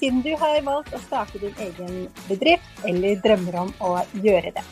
siden 0.00 0.22
du 0.24 0.30
har 0.40 0.62
valgt 0.64 0.94
å 0.96 1.00
starte 1.04 1.38
din 1.42 1.56
egen 1.60 2.06
bedrift 2.28 2.84
eller 2.88 3.20
drømmer 3.20 3.58
om 3.66 3.72
å 3.84 3.90
gjøre 4.24 4.54
det. 4.56 4.64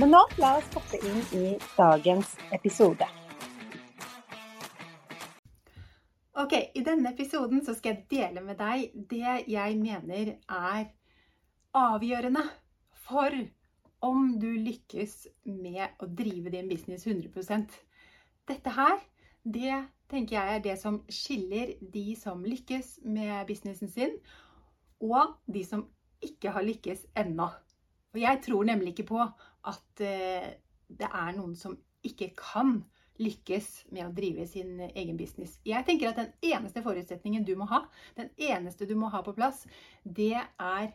Men 0.00 0.14
nå 0.14 0.22
la 0.40 0.54
oss 0.58 0.70
hoppe 0.74 0.98
inn 1.04 1.20
i 1.36 1.44
dagens 1.76 2.32
episode. 2.56 3.06
Ok, 6.34 6.54
I 6.74 6.82
denne 6.82 7.12
episoden 7.12 7.60
så 7.62 7.76
skal 7.76 7.92
jeg 7.92 8.06
dele 8.10 8.40
med 8.42 8.58
deg 8.58 8.90
det 9.12 9.44
jeg 9.52 9.76
mener 9.78 10.32
er 10.50 10.88
avgjørende 11.78 12.42
for 13.04 13.36
om 14.04 14.32
du 14.40 14.48
lykkes 14.64 15.28
med 15.46 16.00
å 16.02 16.08
drive 16.08 16.50
din 16.56 16.70
business 16.72 17.06
100% 17.06 17.76
Dette 18.44 18.72
her, 18.76 18.98
det 19.44 19.76
tenker 20.10 20.36
jeg 20.36 20.56
er 20.56 20.64
det 20.64 20.74
som 20.80 20.98
skiller 21.08 21.76
de 21.94 22.10
som 22.20 22.42
lykkes 22.44 22.98
med 23.08 23.46
businessen 23.48 23.88
sin, 23.88 24.18
og 25.04 25.36
de 25.46 25.64
som 25.66 25.84
ikke 26.24 26.54
har 26.54 26.64
lykkes 26.64 27.06
ennå. 27.20 27.50
Og 28.14 28.20
jeg 28.22 28.40
tror 28.44 28.66
nemlig 28.66 28.94
ikke 28.94 29.10
på 29.10 29.20
at 29.20 30.02
eh, 30.04 30.50
det 30.88 31.08
er 31.10 31.36
noen 31.36 31.54
som 31.58 31.76
ikke 32.04 32.32
kan 32.38 32.78
lykkes 33.22 33.68
med 33.94 34.08
å 34.08 34.14
drive 34.14 34.46
sin 34.50 34.80
egen 34.88 35.16
business. 35.18 35.58
Jeg 35.66 35.86
tenker 35.86 36.10
at 36.10 36.18
den 36.18 36.54
eneste 36.54 36.82
forutsetningen 36.82 37.46
du 37.46 37.54
må 37.58 37.68
ha, 37.70 37.84
den 38.18 38.30
eneste 38.42 38.88
du 38.90 38.96
må 38.98 39.10
ha 39.12 39.22
på 39.22 39.34
plass, 39.36 39.62
det 40.02 40.34
er 40.34 40.92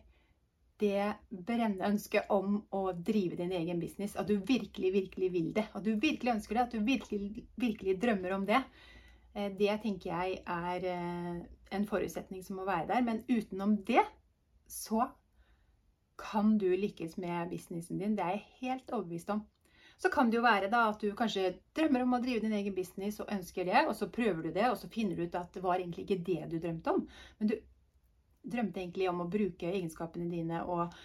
det 0.80 1.14
brennende 1.30 1.90
ønsket 1.92 2.30
om 2.32 2.62
å 2.76 2.82
drive 2.96 3.36
din 3.40 3.52
egen 3.56 3.82
business. 3.82 4.16
At 4.16 4.30
du 4.30 4.38
virkelig, 4.48 4.94
virkelig 4.96 5.32
vil 5.34 5.50
det. 5.56 5.66
At 5.76 5.84
du 5.84 5.92
virkelig 6.00 6.38
ønsker 6.38 6.56
det. 6.56 6.64
At 6.64 6.76
du 6.76 6.86
virkelig, 6.88 7.44
virkelig 7.60 7.98
drømmer 8.00 8.36
om 8.38 8.46
det. 8.48 8.62
Eh, 9.36 9.50
det 9.60 9.76
tenker 9.84 10.14
jeg 10.14 10.40
er 10.48 10.88
eh, 10.88 11.42
en 11.76 11.86
forutsetning 11.88 12.44
som 12.46 12.60
må 12.60 12.66
være 12.68 12.88
der. 12.92 13.06
Men 13.06 13.24
utenom 13.30 13.78
det 13.88 14.04
så 14.70 15.08
kan 16.20 16.58
du 16.60 16.68
lykkes 16.76 17.18
med 17.18 17.50
businessen 17.50 18.00
din. 18.02 18.18
Det 18.18 18.26
er 18.26 18.38
jeg 18.38 18.48
helt 18.60 18.92
overbevist 18.92 19.32
om. 19.34 19.46
Så 20.00 20.10
kan 20.12 20.30
det 20.32 20.38
jo 20.40 20.46
være 20.46 20.70
da 20.72 20.86
at 20.90 21.02
du 21.02 21.12
kanskje 21.18 21.58
drømmer 21.76 22.06
om 22.06 22.16
å 22.16 22.22
drive 22.24 22.44
din 22.46 22.56
egen 22.56 22.76
business 22.76 23.20
og 23.20 23.32
ønsker 23.34 23.68
det, 23.68 23.82
og 23.84 23.96
så 24.00 24.08
prøver 24.08 24.46
du 24.46 24.54
det, 24.56 24.70
og 24.70 24.78
så 24.80 24.88
finner 24.92 25.18
du 25.18 25.26
ut 25.26 25.36
at 25.36 25.52
det 25.56 25.64
var 25.64 25.80
egentlig 25.80 26.06
ikke 26.06 26.24
det 26.30 26.46
du 26.52 26.56
drømte 26.60 26.94
om. 26.94 27.02
Men 27.40 27.52
du 27.52 27.56
drømte 28.48 28.80
egentlig 28.80 29.10
om 29.12 29.26
å 29.26 29.32
bruke 29.32 29.72
egenskapene 29.72 30.30
dine 30.32 30.62
og 30.64 30.96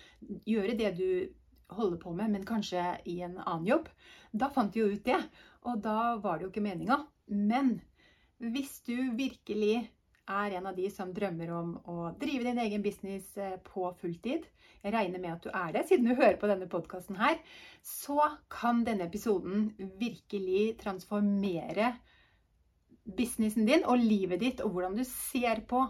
gjøre 0.47 0.77
det 0.79 0.93
du 0.99 1.09
holder 1.75 1.99
på 1.99 2.13
med, 2.15 2.31
men 2.37 2.47
kanskje 2.47 2.85
i 3.11 3.19
en 3.27 3.41
annen 3.41 3.67
jobb. 3.67 3.89
Da 4.31 4.51
fant 4.55 4.75
du 4.75 4.85
jo 4.85 4.93
ut 4.93 5.05
det, 5.07 5.19
og 5.67 5.83
da 5.83 6.15
var 6.23 6.39
det 6.39 6.47
jo 6.47 6.53
ikke 6.53 6.65
meninga. 6.65 7.01
Men 7.27 7.81
hvis 8.39 8.79
du 8.87 8.95
virkelig 9.19 9.89
er 10.31 10.57
en 10.57 10.67
av 10.67 10.77
de 10.77 10.89
som 10.93 11.13
drømmer 11.13 11.51
om 11.53 11.75
å 11.91 11.97
drive 12.21 12.47
din 12.47 12.61
egen 12.63 12.85
business 12.85 13.37
eh, 13.37 13.57
på 13.65 13.91
fulltid, 14.01 14.47
jeg 14.85 14.93
regner 14.93 15.21
med 15.21 15.33
at 15.33 15.45
du 15.45 15.51
er 15.51 15.73
det, 15.73 15.85
siden 15.89 16.09
du 16.09 16.15
hører 16.15 16.37
på 16.41 16.49
denne 16.49 16.69
podkasten 16.71 17.17
her, 17.17 17.39
så 17.85 18.19
kan 18.53 18.83
denne 18.85 19.09
episoden 19.09 19.71
virkelig 20.01 20.77
transformere 20.83 21.95
businessen 23.05 23.69
din 23.69 23.85
og 23.89 24.01
livet 24.01 24.41
ditt, 24.41 24.65
og 24.65 24.75
hvordan 24.75 24.97
du 24.97 25.05
ser 25.09 25.65
på 25.69 25.83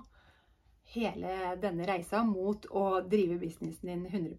hele 0.94 1.54
denne 1.62 1.86
reisa 1.88 2.22
mot 2.26 2.66
å 2.70 3.00
drive 3.10 3.38
businessen 3.42 3.90
din 3.90 4.06
100 4.06 4.38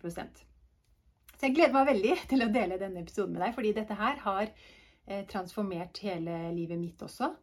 Så 1.35 1.47
jeg 1.47 1.55
gleder 1.55 1.73
meg 1.75 1.89
veldig 1.89 2.15
til 2.29 2.45
å 2.45 2.51
dele 2.51 2.79
denne 2.79 3.03
episoden 3.03 3.35
med 3.35 3.43
deg, 3.43 3.55
fordi 3.55 3.73
dette 3.75 3.99
her 3.99 4.19
har 4.23 4.45
eh, 4.51 5.25
transformert 5.31 5.99
hele 6.03 6.51
livet 6.55 6.79
mitt 6.79 7.01
også. 7.01 7.33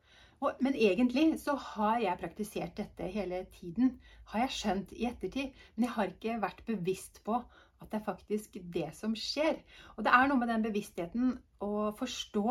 Og, 0.42 0.58
men 0.64 0.74
egentlig 0.74 1.36
så 1.38 1.54
har 1.54 2.00
jeg 2.02 2.18
praktisert 2.18 2.74
dette 2.80 3.06
hele 3.14 3.44
tiden, 3.54 3.94
har 4.32 4.42
jeg 4.44 4.56
skjønt 4.56 4.94
i 4.96 5.06
ettertid. 5.06 5.52
Men 5.76 5.86
jeg 5.86 5.94
har 5.96 6.10
ikke 6.10 6.40
vært 6.42 6.64
bevisst 6.66 7.20
på 7.26 7.36
at 7.82 7.90
det 7.90 8.00
er 8.00 8.06
faktisk 8.06 8.58
det 8.74 8.88
som 8.98 9.14
skjer. 9.18 9.60
Og 9.96 10.06
det 10.06 10.14
er 10.14 10.30
noe 10.30 10.40
med 10.40 10.50
den 10.50 10.64
bevisstheten 10.66 11.36
å 11.62 11.92
forstå 11.98 12.46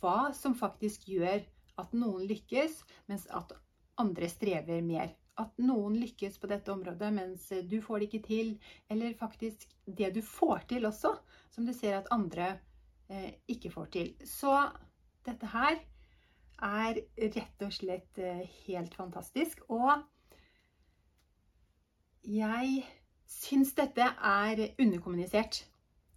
hva 0.00 0.18
som 0.36 0.56
faktisk 0.56 1.08
gjør 1.08 1.40
at 1.80 1.96
noen 1.96 2.26
lykkes, 2.28 2.82
mens 3.08 3.26
at 3.32 3.54
andre 4.00 4.28
strever 4.28 4.84
mer. 4.84 5.14
At 5.40 5.56
noen 5.62 5.96
lykkes 6.02 6.36
på 6.40 6.50
dette 6.50 6.72
området, 6.72 7.12
mens 7.16 7.46
du 7.68 7.78
får 7.84 8.00
det 8.02 8.10
ikke 8.10 8.26
til. 8.26 8.50
Eller 8.92 9.16
faktisk 9.16 9.64
det 9.86 10.12
du 10.16 10.20
får 10.24 10.66
til 10.74 10.88
også, 10.88 11.14
som 11.54 11.64
du 11.64 11.72
ser 11.76 11.96
at 11.96 12.12
andre 12.12 12.58
eh, 13.08 13.40
ikke 13.48 13.72
får 13.72 13.88
til. 13.96 14.12
Så 14.28 14.52
dette 15.24 15.48
her 15.52 15.80
er 16.66 17.00
rett 17.34 17.64
og 17.64 17.72
slett 17.74 18.20
eh, 18.20 18.46
helt 18.66 18.94
fantastisk. 18.96 19.62
Og 19.72 20.02
jeg 22.26 22.84
syns 23.30 23.74
dette 23.78 24.04
er 24.04 24.64
underkommunisert 24.80 25.62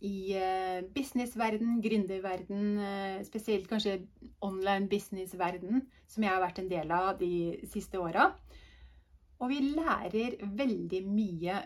i 0.04 0.34
eh, 0.36 0.82
businessverden, 0.96 1.78
gründerverden, 1.84 2.64
eh, 2.80 3.20
spesielt 3.28 3.70
kanskje 3.72 4.02
online 4.44 4.90
businessverden, 4.92 5.86
som 6.08 6.26
jeg 6.26 6.34
har 6.34 6.44
vært 6.44 6.60
en 6.60 6.72
del 6.72 6.92
av 6.92 7.14
de 7.22 7.34
siste 7.72 8.02
åra. 8.02 8.34
Og 9.40 9.52
vi 9.52 9.62
lærer 9.76 10.42
veldig 10.44 11.06
mye 11.08 11.62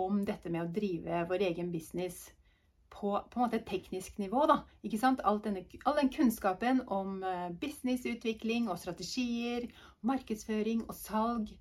om 0.00 0.24
dette 0.26 0.50
med 0.50 0.64
å 0.64 0.72
drive 0.74 1.26
vår 1.28 1.44
egen 1.50 1.70
business 1.72 2.26
på, 2.94 3.10
på 3.30 3.38
en 3.38 3.44
måte 3.44 3.58
et 3.58 3.66
teknisk 3.68 4.18
nivå. 4.22 4.46
Da, 4.50 4.60
ikke 4.86 5.00
sant? 5.00 5.22
All, 5.26 5.40
denne, 5.44 5.64
all 5.84 5.98
den 5.98 6.12
kunnskapen 6.14 6.84
om 6.94 7.20
eh, 7.26 7.50
businessutvikling 7.60 8.70
og 8.70 8.80
strategier, 8.82 9.68
markedsføring 10.06 10.86
og 10.86 10.96
salg 10.98 11.52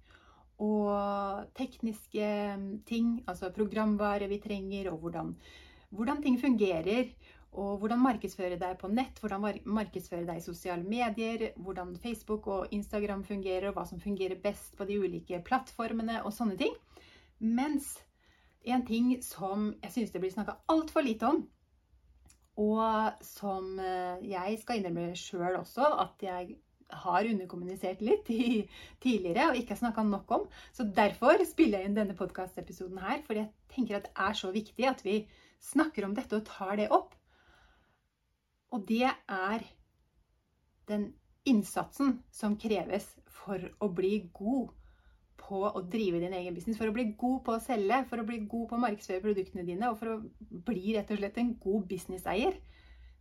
og 0.64 1.50
tekniske 1.58 2.28
mm, 2.60 2.68
ting, 2.88 3.16
altså 3.28 3.52
programvare 3.56 4.30
vi 4.32 4.40
trenger, 4.44 4.92
og 4.92 5.02
hvordan, 5.04 5.34
hvordan 5.90 6.22
ting 6.24 6.40
fungerer. 6.42 7.16
Og 7.54 7.78
hvordan 7.78 8.02
markedsføre 8.02 8.56
deg 8.58 8.80
på 8.82 8.90
nett, 8.90 9.20
hvordan 9.22 9.44
markedsføre 9.70 10.26
deg 10.26 10.40
i 10.40 10.46
sosiale 10.46 10.82
medier, 10.90 11.52
hvordan 11.62 11.92
Facebook 12.02 12.48
og 12.50 12.72
Instagram 12.74 13.22
fungerer, 13.28 13.68
og 13.70 13.76
hva 13.78 13.84
som 13.86 14.02
fungerer 14.02 14.42
best 14.42 14.74
på 14.74 14.88
de 14.90 14.98
ulike 14.98 15.38
plattformene 15.46 16.24
og 16.26 16.34
sånne 16.34 16.58
ting. 16.58 16.74
Mens 17.38 17.92
en 18.64 18.86
ting 18.88 19.16
som 19.24 19.72
jeg 19.82 19.92
syns 19.96 20.14
det 20.14 20.22
blir 20.24 20.34
snakka 20.34 20.58
altfor 20.72 21.04
lite 21.06 21.28
om, 21.28 21.42
og 22.64 23.24
som 23.26 23.80
eh, 23.82 24.22
jeg 24.30 24.60
skal 24.62 24.80
innrømme 24.80 25.16
sjøl 25.18 25.58
også 25.58 25.88
at 26.04 26.22
jeg 26.24 26.58
har 26.94 27.26
underkommunisert 27.26 28.04
litt 28.06 28.30
i, 28.30 28.62
tidligere 29.04 29.50
og 29.50 29.58
ikke 29.60 29.74
har 29.74 29.82
snakka 29.82 30.06
nok 30.08 30.36
om. 30.38 30.46
Så 30.76 30.86
derfor 30.86 31.42
spiller 31.50 31.82
jeg 31.82 31.90
inn 31.90 31.98
denne 31.98 32.18
podkastepisoden 32.18 33.02
her, 33.02 33.24
for 33.26 33.40
jeg 33.40 33.50
tenker 33.74 33.98
at 33.98 34.10
det 34.10 34.28
er 34.28 34.38
så 34.38 34.54
viktig 34.54 34.88
at 34.90 35.02
vi 35.06 35.24
snakker 35.64 36.06
om 36.06 36.14
dette 36.18 36.38
og 36.38 36.46
tar 36.50 36.78
det 36.80 36.92
opp. 36.94 37.16
Og 38.74 38.86
det 38.90 39.10
er 39.10 39.66
den 40.90 41.12
innsatsen 41.48 42.20
som 42.34 42.58
kreves 42.60 43.08
for 43.44 43.62
å 43.84 43.90
bli 43.92 44.18
god 44.36 44.72
på 45.44 45.62
å 45.68 45.82
drive 45.92 46.22
din 46.24 46.36
egen 46.38 46.56
business, 46.56 46.78
for 46.80 46.90
å 46.90 46.96
bli 46.96 47.10
god 47.20 47.40
på 47.46 47.56
å 47.56 47.64
selge, 47.64 48.04
for 48.10 48.22
å 48.22 48.28
bli 48.28 48.42
god 48.50 48.68
på 48.70 48.78
å 48.78 48.84
markedsføre 48.84 49.24
produktene 49.24 49.66
dine 49.68 49.90
og 49.92 50.00
for 50.00 50.14
å 50.14 50.20
bli 50.70 50.96
rett 50.96 51.12
og 51.12 51.20
slett 51.20 51.40
en 51.42 51.56
god 51.64 51.88
businesseier. 51.90 52.60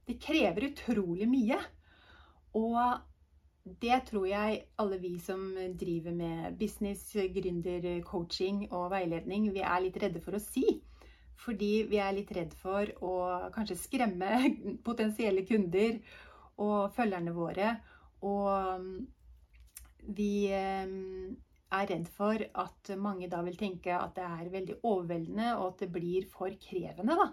Det 0.06 0.18
krever 0.22 0.68
utrolig 0.70 1.28
mye. 1.30 1.58
Og 2.58 2.78
det 3.82 3.98
tror 4.08 4.26
jeg 4.26 4.62
alle 4.82 4.98
vi 5.02 5.12
som 5.22 5.52
driver 5.78 6.14
med 6.14 6.56
business, 6.58 7.04
gründer, 7.34 7.86
coaching 8.06 8.64
og 8.70 8.90
veiledning, 8.94 9.52
vi 9.54 9.62
er 9.62 9.84
litt 9.84 9.98
redde 10.02 10.22
for 10.24 10.38
å 10.38 10.42
si. 10.42 10.80
Fordi 11.42 11.70
vi 11.90 11.98
er 12.02 12.12
litt 12.14 12.30
redd 12.34 12.52
for 12.58 12.90
å 13.02 13.14
kanskje 13.54 13.78
skremme 13.80 14.42
potensielle 14.88 15.46
kunder 15.46 15.98
og 16.62 16.92
følgerne 16.94 17.34
våre. 17.34 17.72
Og 18.26 18.86
vi 20.18 20.32
er 21.72 21.88
redd 21.88 22.08
for 22.12 22.42
at 22.62 22.92
mange 23.00 23.28
da 23.32 23.40
vil 23.46 23.56
tenke 23.58 23.94
at 23.96 24.14
det 24.16 24.26
er 24.26 24.52
veldig 24.52 24.78
overveldende, 24.82 25.54
og 25.56 25.72
at 25.72 25.84
det 25.84 25.90
blir 25.94 26.28
for 26.32 26.52
krevende, 26.60 27.16
da. 27.16 27.30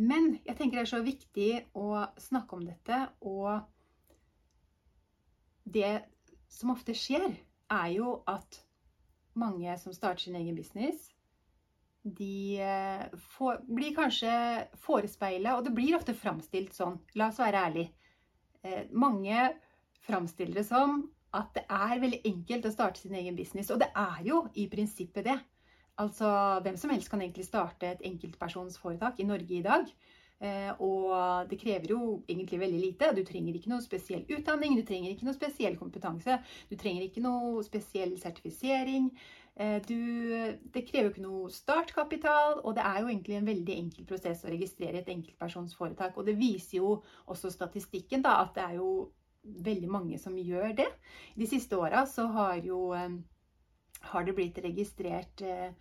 Men 0.00 0.38
jeg 0.46 0.56
tenker 0.56 0.80
det 0.80 0.86
er 0.86 0.92
så 0.94 1.02
viktig 1.04 1.50
å 1.78 2.06
snakke 2.20 2.56
om 2.56 2.64
dette, 2.66 3.00
og 3.28 3.60
det 5.64 6.02
som 6.52 6.72
ofte 6.74 6.96
skjer, 6.96 7.34
er 7.72 7.88
jo 7.94 8.18
at 8.28 8.60
mange 9.38 9.72
som 9.80 9.94
starter 9.96 10.26
sin 10.26 10.36
egen 10.36 10.56
business, 10.56 11.08
de 12.02 12.58
eh, 12.60 13.04
får, 13.36 13.62
blir 13.68 13.94
kanskje 13.94 14.32
forespeila, 14.82 15.56
og 15.56 15.68
det 15.68 15.74
blir 15.76 15.96
ofte 15.96 16.16
framstilt 16.18 16.74
sånn, 16.74 16.98
la 17.16 17.30
oss 17.30 17.38
være 17.40 17.62
ærlige. 17.68 17.92
Eh, 18.66 18.88
mange 18.90 19.52
framstiller 20.02 20.60
det 20.60 20.66
som 20.66 21.04
at 21.34 21.52
det 21.56 21.64
er 21.70 22.00
veldig 22.02 22.20
enkelt 22.28 22.68
å 22.68 22.74
starte 22.74 23.00
sin 23.00 23.16
egen 23.16 23.36
business, 23.36 23.70
og 23.72 23.80
det 23.82 23.90
er 23.96 24.24
jo 24.26 24.44
i 24.54 24.68
prinsippet 24.72 25.26
det. 25.28 25.38
Altså, 26.02 26.28
hvem 26.64 26.76
som 26.80 26.90
helst 26.92 27.10
kan 27.12 27.20
egentlig 27.20 27.46
starte 27.46 27.92
et 27.92 28.04
enkeltpersonsforetak 28.08 29.20
i 29.20 29.28
Norge 29.28 29.56
i 29.58 29.64
dag. 29.64 29.88
Eh, 30.42 30.72
og 30.82 31.46
det 31.50 31.60
krever 31.60 31.92
jo 31.92 32.00
egentlig 32.26 32.58
veldig 32.58 32.80
lite. 32.80 33.12
Du 33.14 33.22
trenger 33.26 33.54
ikke 33.54 33.70
noe 33.70 33.84
spesiell 33.84 34.24
utdanning, 34.26 34.74
du 34.74 34.82
trenger 34.86 35.12
ikke 35.12 35.28
noe 35.28 35.36
spesiell 35.36 35.76
kompetanse, 35.78 36.40
du 36.70 36.74
trenger 36.80 37.06
ikke 37.06 37.22
noe 37.22 37.62
spesiell 37.62 38.16
sertifisering. 38.18 39.12
Eh, 39.54 39.78
du, 39.86 40.00
det 40.74 40.84
krever 40.88 41.10
jo 41.10 41.12
ikke 41.12 41.26
noe 41.28 41.52
startkapital, 41.52 42.58
og 42.64 42.74
det 42.74 42.86
er 42.88 43.02
jo 43.02 43.12
egentlig 43.12 43.38
en 43.38 43.50
veldig 43.52 43.78
enkel 43.84 44.08
prosess 44.08 44.42
å 44.42 44.50
registrere 44.50 45.04
et 45.04 45.12
enkeltpersonsforetak. 45.14 46.18
Og 46.18 46.26
det 46.26 46.38
viser 46.40 46.80
jo 46.80 46.96
også 47.30 47.52
statistikken 47.52 48.24
da, 48.26 48.40
at 48.42 48.56
det 48.58 48.66
er 48.66 48.80
jo 48.80 48.92
veldig 49.42 49.90
mange 49.90 50.18
som 50.22 50.36
gjør 50.38 50.76
det. 50.78 50.88
De 51.38 51.48
siste 51.50 51.78
åra 51.78 52.04
så 52.06 52.26
har 52.34 52.60
jo 52.64 52.92
eh, 52.96 53.18
har 54.12 54.26
det 54.26 54.36
blitt 54.36 54.60
registrert 54.64 55.42
eh, 55.46 55.74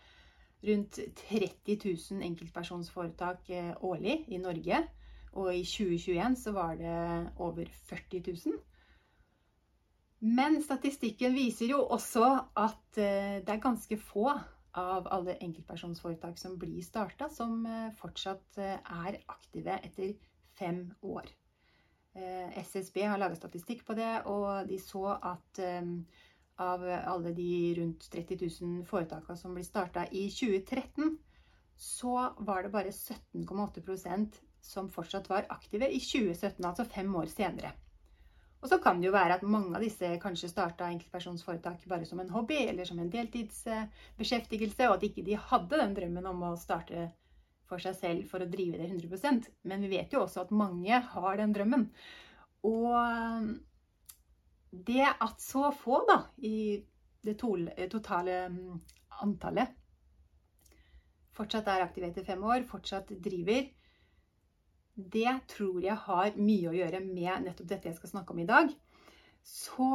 rundt 0.61 0.99
30 1.25 1.77
000 1.83 2.25
enkeltpersonsforetak 2.27 3.49
årlig 3.81 4.19
i 4.29 4.37
Norge. 4.37 4.83
Og 5.31 5.55
i 5.55 5.63
2021 5.63 6.35
så 6.37 6.51
var 6.53 6.75
det 6.77 6.97
over 7.39 7.65
40 7.89 8.21
000. 8.27 8.59
Men 10.21 10.59
statistikken 10.61 11.33
viser 11.33 11.71
jo 11.71 11.79
også 11.89 12.25
at 12.61 12.97
eh, 13.01 13.39
det 13.41 13.49
er 13.49 13.63
ganske 13.63 13.97
få 13.97 14.27
av 14.77 15.07
alle 15.09 15.33
enkeltpersonsforetak 15.41 16.37
som 16.37 16.59
blir 16.61 16.83
starta, 16.85 17.25
som 17.33 17.65
eh, 17.65 17.89
fortsatt 17.97 18.59
eh, 18.61 18.77
er 19.07 19.17
aktive 19.33 19.79
etter 19.81 20.13
fem 20.59 20.83
år. 21.01 21.25
SSB 22.13 23.05
har 23.07 23.19
laget 23.21 23.39
statistikk 23.39 23.85
på 23.87 23.95
det, 23.95 24.11
og 24.27 24.67
de 24.67 24.79
så 24.81 25.15
at 25.15 25.61
av 26.61 26.83
alle 26.83 27.31
de 27.33 27.51
rundt 27.77 28.07
30 28.11 28.37
000 28.61 28.81
foretakene 28.89 29.39
som 29.39 29.55
ble 29.55 29.63
starta 29.65 30.03
i 30.11 30.25
2013, 30.29 31.15
så 31.81 32.15
var 32.45 32.63
det 32.63 32.73
bare 32.73 32.91
17,8% 32.93 34.41
som 34.61 34.89
fortsatt 34.93 35.29
var 35.31 35.47
aktive 35.49 35.89
i 35.89 35.99
2017, 35.99 36.65
altså 36.65 36.85
fem 36.85 37.15
år 37.15 37.31
senere. 37.31 37.71
Og 38.61 38.69
så 38.69 38.77
kan 38.77 38.99
det 39.01 39.07
jo 39.07 39.15
være 39.15 39.39
at 39.39 39.47
mange 39.47 39.73
av 39.73 39.81
disse 39.81 40.05
kanskje 40.21 40.51
starta 40.51 40.91
enkeltpersonsforetak 40.93 41.87
bare 41.89 42.05
som 42.05 42.19
en 42.21 42.29
hobby 42.29 42.59
eller 42.67 42.85
som 42.85 42.99
en 43.01 43.09
deltidsbeskjeftigelse, 43.09 44.85
og 44.85 44.99
at 44.99 45.07
ikke 45.07 45.25
de 45.25 45.39
hadde 45.49 45.79
den 45.81 45.97
drømmen 45.97 46.29
om 46.29 46.45
å 46.51 46.57
starte 46.61 47.07
for 47.71 47.83
seg 47.83 47.97
selv 47.97 48.29
for 48.29 48.43
å 48.43 48.49
drive 48.51 48.77
det 48.77 48.91
100% 48.91 49.47
Men 49.67 49.83
vi 49.85 49.95
vet 49.95 50.13
jo 50.13 50.25
også 50.25 50.45
at 50.45 50.55
mange 50.55 51.01
har 51.13 51.39
den 51.39 51.55
drømmen. 51.55 51.87
Og 52.67 53.51
det 54.71 55.07
at 55.09 55.41
så 55.41 55.71
få, 55.75 56.03
da, 56.07 56.19
i 56.37 56.81
det 57.23 57.37
totale 57.39 58.43
mm, 58.51 58.81
antallet 59.23 59.77
fortsatt 61.35 61.69
er 61.71 61.85
aktive 61.85 62.11
etter 62.11 62.25
fem 62.27 62.43
år, 62.43 62.65
fortsatt 62.69 63.11
driver, 63.23 63.65
det 64.95 65.33
tror 65.49 65.81
jeg 65.83 65.97
har 66.05 66.37
mye 66.37 66.69
å 66.69 66.75
gjøre 66.75 67.01
med 67.05 67.47
nettopp 67.47 67.69
dette 67.69 67.89
jeg 67.89 67.97
skal 67.97 68.11
snakke 68.15 68.35
om 68.35 68.41
i 68.43 68.49
dag. 68.49 68.71
Så 69.47 69.87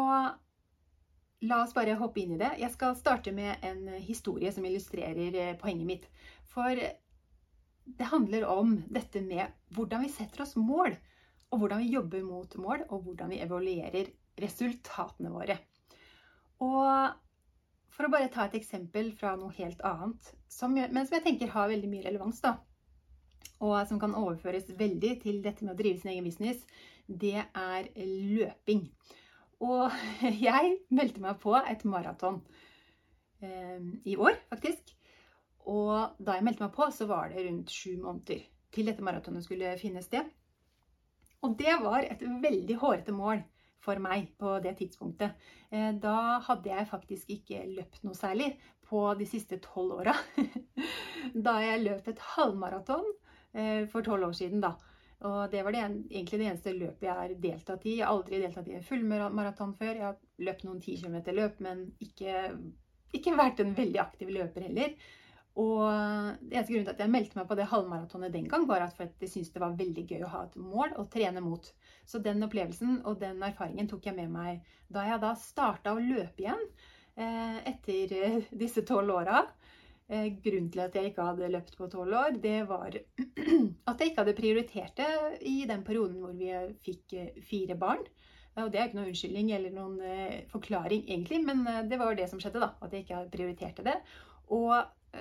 la 1.47 1.59
oss 1.63 1.75
bare 1.77 1.99
hoppe 2.01 2.23
inn 2.23 2.35
i 2.35 2.41
det. 2.41 2.55
Jeg 2.63 2.73
skal 2.75 2.97
starte 2.99 3.35
med 3.37 3.63
en 3.67 4.01
historie 4.03 4.51
som 4.55 4.65
illustrerer 4.67 5.37
eh, 5.43 5.59
poenget 5.61 5.87
mitt. 5.87 6.09
For 6.51 6.81
det 7.87 8.11
handler 8.11 8.47
om 8.51 8.77
dette 8.91 9.23
med 9.23 9.53
hvordan 9.77 10.03
vi 10.05 10.13
setter 10.13 10.43
oss 10.45 10.57
mål, 10.59 10.97
og 11.51 11.63
hvordan 11.63 11.85
vi 11.85 11.93
jobber 11.95 12.25
mot 12.27 12.57
mål, 12.59 12.87
og 12.91 13.07
hvordan 13.07 13.31
vi 13.33 13.41
evaluerer 13.45 14.11
resultatene 14.43 15.31
våre. 15.33 15.59
Og 16.65 17.15
for 17.95 18.09
å 18.09 18.13
bare 18.13 18.33
ta 18.33 18.49
et 18.49 18.57
eksempel 18.59 19.13
fra 19.17 19.37
noe 19.39 19.55
helt 19.57 19.81
annet, 19.87 20.33
som, 20.51 20.75
men 20.75 21.07
som 21.07 21.17
jeg 21.17 21.25
tenker 21.29 21.55
har 21.55 21.71
veldig 21.71 21.93
mye 21.93 22.09
relevans, 22.09 22.43
da 22.45 22.59
og 23.65 23.77
som 23.89 24.01
kan 24.01 24.17
overføres 24.17 24.69
veldig 24.77 25.13
til 25.23 25.41
dette 25.45 25.65
med 25.65 25.75
å 25.75 25.79
drive 25.79 26.01
sin 26.01 26.13
egen 26.13 26.27
business, 26.27 26.61
det 27.07 27.39
er 27.41 27.89
løping. 27.97 28.87
Og 29.65 29.93
jeg 30.47 30.77
meldte 30.93 31.23
meg 31.25 31.41
på 31.43 31.57
et 31.63 31.85
maraton 31.89 32.43
eh, 33.41 33.81
i 34.05 34.17
år, 34.17 34.37
faktisk. 34.53 34.96
Og 35.67 36.17
da 36.23 36.37
jeg 36.37 36.47
meldte 36.47 36.67
meg 36.67 36.75
på, 36.77 36.89
så 36.95 37.09
var 37.11 37.33
det 37.33 37.45
rundt 37.47 37.73
sju 37.75 37.97
måneder 37.99 38.45
til 38.75 38.89
dette 38.91 39.05
maratonet 39.05 39.45
skulle 39.47 39.75
finne 39.81 40.03
sted. 40.05 40.29
Og 41.45 41.57
det 41.59 41.75
var 41.83 42.07
et 42.07 42.23
veldig 42.23 42.79
hårete 42.81 43.15
mål 43.15 43.43
for 43.83 44.01
meg 44.03 44.33
på 44.41 44.57
det 44.65 44.77
tidspunktet. 44.81 45.37
Eh, 45.71 45.93
da 46.03 46.41
hadde 46.47 46.73
jeg 46.73 46.91
faktisk 46.91 47.31
ikke 47.31 47.67
løpt 47.77 48.03
noe 48.07 48.17
særlig 48.19 48.55
på 48.87 49.03
de 49.19 49.27
siste 49.29 49.61
tolv 49.65 50.01
åra. 50.03 50.17
Da 51.47 51.57
jeg 51.59 51.83
løp 51.83 52.07
et 52.07 52.21
halvmaraton 52.37 53.07
Eh, 53.57 53.87
for 53.89 54.05
tolv 54.05 54.29
år 54.29 54.33
siden, 54.37 54.61
da. 54.61 54.75
Og 55.25 55.51
det 55.51 55.63
var 55.65 55.73
det, 55.73 55.85
egentlig 56.11 56.39
det 56.41 56.49
eneste 56.51 56.73
løpet 56.77 57.07
jeg 57.07 57.19
har 57.19 57.37
deltatt 57.41 57.87
i. 57.87 57.95
Jeg 57.99 58.05
har 58.05 58.13
aldri 58.13 58.41
deltatt 58.43 58.67
i 58.69 58.75
en 58.77 58.85
fullmaraton 58.85 59.73
før. 59.79 59.95
Jeg 59.95 60.05
har 60.05 60.19
løpt 60.49 60.67
noen 60.67 60.83
10 60.83 60.97
km 61.01 61.17
løp, 61.39 61.63
men 61.65 61.87
ikke, 62.05 62.51
ikke, 63.17 63.37
vært 63.39 63.63
en 63.65 63.73
veldig 63.79 64.03
aktiv 64.03 64.33
løper 64.35 64.67
heller. 64.69 64.93
Og 65.57 65.81
eneste 65.87 66.69
grunnen 66.69 66.85
til 66.85 66.93
at 66.93 66.99
jeg 67.01 67.13
meldte 67.13 67.39
meg 67.39 67.47
på 67.49 67.57
det 67.57 67.69
halvmaratonet 67.71 68.35
den 68.35 68.49
gang, 68.51 68.67
var 68.69 68.83
at 68.85 68.99
jeg 69.01 69.31
syntes 69.33 69.55
det 69.55 69.63
var 69.63 69.77
veldig 69.79 70.03
gøy 70.05 70.25
å 70.27 70.33
ha 70.35 70.43
et 70.45 70.59
mål 70.61 70.93
å 71.01 71.07
trene 71.13 71.41
mot. 71.41 71.71
Så 72.05 72.21
den 72.21 72.45
opplevelsen 72.45 72.99
og 73.09 73.23
den 73.23 73.41
erfaringen 73.45 73.89
tok 73.89 74.11
jeg 74.11 74.19
med 74.19 74.35
meg 74.35 74.67
da 74.93 75.07
jeg 75.09 75.23
da 75.23 75.33
starta 75.41 75.95
å 75.97 76.03
løpe 76.03 76.45
igjen 76.45 76.61
eh, 77.17 77.57
etter 77.73 78.13
eh, 78.19 78.51
disse 78.53 78.85
tolv 78.87 79.15
åra. 79.17 79.47
Eh, 80.13 80.29
grunnen 80.45 80.69
til 80.75 80.85
at 80.85 80.95
jeg 80.95 81.11
ikke 81.11 81.25
hadde 81.31 81.49
løpt 81.55 81.79
på 81.81 81.89
tolv 81.91 82.19
år, 82.21 82.37
det 82.43 82.59
var 82.69 82.93
at 83.89 83.97
jeg 83.97 84.13
ikke 84.13 84.21
hadde 84.21 84.37
prioritert 84.39 85.01
det 85.01 85.41
i 85.49 85.57
den 85.69 85.87
perioden 85.89 86.21
hvor 86.21 86.37
vi 86.37 86.53
fikk 86.85 87.17
fire 87.49 87.79
barn. 87.81 88.05
Og 88.61 88.69
det 88.73 88.81
er 88.81 88.87
ikke 88.89 89.01
noen 89.01 89.11
unnskyldning 89.11 89.51
eller 89.53 89.73
noen 89.73 90.45
forklaring, 90.49 91.03
egentlig, 91.13 91.43
men 91.45 91.67
det 91.91 91.99
var 92.01 92.15
det 92.17 92.29
som 92.31 92.41
skjedde. 92.41 92.63
da, 92.63 92.71
At 92.81 92.95
jeg 92.95 93.05
ikke 93.05 93.19
hadde 93.19 93.35
prioritert 93.35 93.83
det. 93.85 93.99
Og 94.57 94.73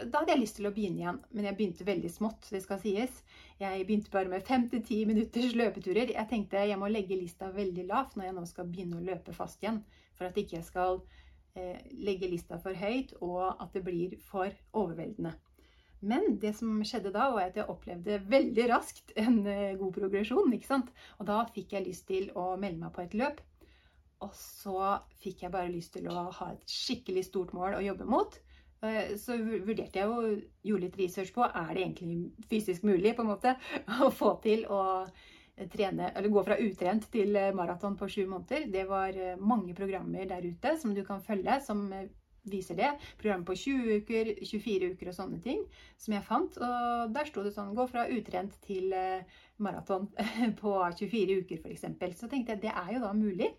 da 0.04 0.22
hadde 0.22 0.34
jeg 0.34 0.42
lyst 0.42 0.60
til 0.60 0.70
å 0.70 0.74
begynne 0.76 1.02
igjen, 1.02 1.20
men 1.32 1.50
jeg 1.50 1.58
begynte 1.58 1.88
veldig 1.88 2.12
smått. 2.12 2.50
det 2.52 2.62
skal 2.64 2.80
sies. 2.84 3.22
Jeg 3.60 3.86
begynte 3.88 4.14
bare 4.14 4.32
med 4.32 4.46
fem 4.48 4.70
til 4.70 4.84
ti 4.84 5.04
minutters 5.10 5.56
løpeturer. 5.56 6.14
Jeg 6.16 6.30
tenkte 6.32 6.64
jeg 6.68 6.80
må 6.82 6.90
legge 6.92 7.20
lista 7.20 7.52
veldig 7.54 7.86
lavt 7.92 8.18
når 8.18 8.30
jeg 8.30 8.38
nå 8.40 8.48
skal 8.50 8.72
begynne 8.72 9.00
å 9.00 9.06
løpe 9.06 9.36
fast 9.36 9.64
igjen. 9.64 9.84
For 10.16 10.28
at 10.30 10.40
ikke 10.40 10.60
jeg 10.60 10.68
skal 10.68 11.02
Eh, 11.56 11.78
legge 12.04 12.28
lista 12.28 12.58
for 12.60 12.76
høyt, 12.76 13.14
og 13.24 13.62
at 13.64 13.72
det 13.72 13.86
blir 13.86 14.16
for 14.28 14.52
overveldende. 14.76 15.32
Men 16.04 16.34
det 16.42 16.52
som 16.58 16.82
skjedde 16.84 17.14
da, 17.16 17.30
var 17.32 17.48
at 17.48 17.56
jeg 17.56 17.72
opplevde 17.72 18.18
veldig 18.28 18.66
raskt 18.74 19.14
en 19.22 19.38
eh, 19.48 19.78
god 19.80 19.94
progresjon. 19.96 20.52
ikke 20.54 20.68
sant? 20.68 20.90
Og 21.16 21.30
da 21.30 21.38
fikk 21.56 21.78
jeg 21.78 21.86
lyst 21.86 22.08
til 22.12 22.28
å 22.36 22.58
melde 22.60 22.82
meg 22.82 22.92
på 22.98 23.06
et 23.06 23.16
løp. 23.16 23.40
Og 24.26 24.36
så 24.36 24.98
fikk 25.24 25.46
jeg 25.46 25.54
bare 25.56 25.72
lyst 25.72 25.94
til 25.96 26.10
å 26.12 26.28
ha 26.36 26.50
et 26.52 26.76
skikkelig 26.76 27.24
stort 27.30 27.56
mål 27.56 27.80
å 27.80 27.86
jobbe 27.86 28.10
mot. 28.12 28.36
Eh, 28.86 29.16
så 29.22 29.38
vurderte 29.38 30.02
jeg 30.02 30.10
og 30.10 30.42
gjorde 30.66 30.88
litt 30.88 31.00
research 31.00 31.34
på 31.36 31.46
er 31.46 31.72
det 31.74 31.86
egentlig 31.86 32.50
fysisk 32.50 32.86
mulig 32.88 33.16
på 33.16 33.26
en 33.26 33.32
måte 33.34 33.56
å 34.06 34.12
få 34.14 34.36
til 34.44 34.66
å 34.72 34.82
trene, 35.72 36.10
eller 36.12 36.34
gå 36.34 36.44
fra 36.44 36.60
utrent 36.60 37.08
til 37.14 37.36
eh, 37.40 37.54
maraton 37.56 37.96
på 38.00 38.10
sju 38.12 38.26
måneder. 38.28 38.68
Det 38.72 38.86
var 38.90 39.16
eh, 39.16 39.40
mange 39.40 39.76
programmer 39.78 40.28
der 40.30 40.46
ute 40.46 40.76
som 40.82 40.96
du 40.96 41.04
kan 41.08 41.24
følge, 41.24 41.60
som 41.64 41.88
viser 42.46 42.78
det. 42.78 42.92
Programmer 43.18 43.48
på 43.48 43.56
20 43.58 44.02
uker, 44.04 44.34
24 44.46 44.92
uker 44.94 45.10
og 45.10 45.18
sånne 45.18 45.40
ting 45.42 45.64
som 45.98 46.14
jeg 46.14 46.28
fant. 46.28 46.60
Og 46.62 47.16
der 47.16 47.32
sto 47.32 47.46
det 47.46 47.56
sånn 47.56 47.74
gå 47.78 47.88
fra 47.90 48.06
utrent 48.14 48.60
til 48.68 48.94
maraton 49.58 50.12
på 50.62 50.76
24 51.00 51.40
uker 51.42 51.64
f.eks. 51.64 51.88
Så 52.20 52.30
tenkte 52.30 52.54
jeg 52.54 52.68
det 52.68 52.76
er 52.76 52.92
jo 52.94 53.02
da 53.02 53.16
mulig. 53.18 53.50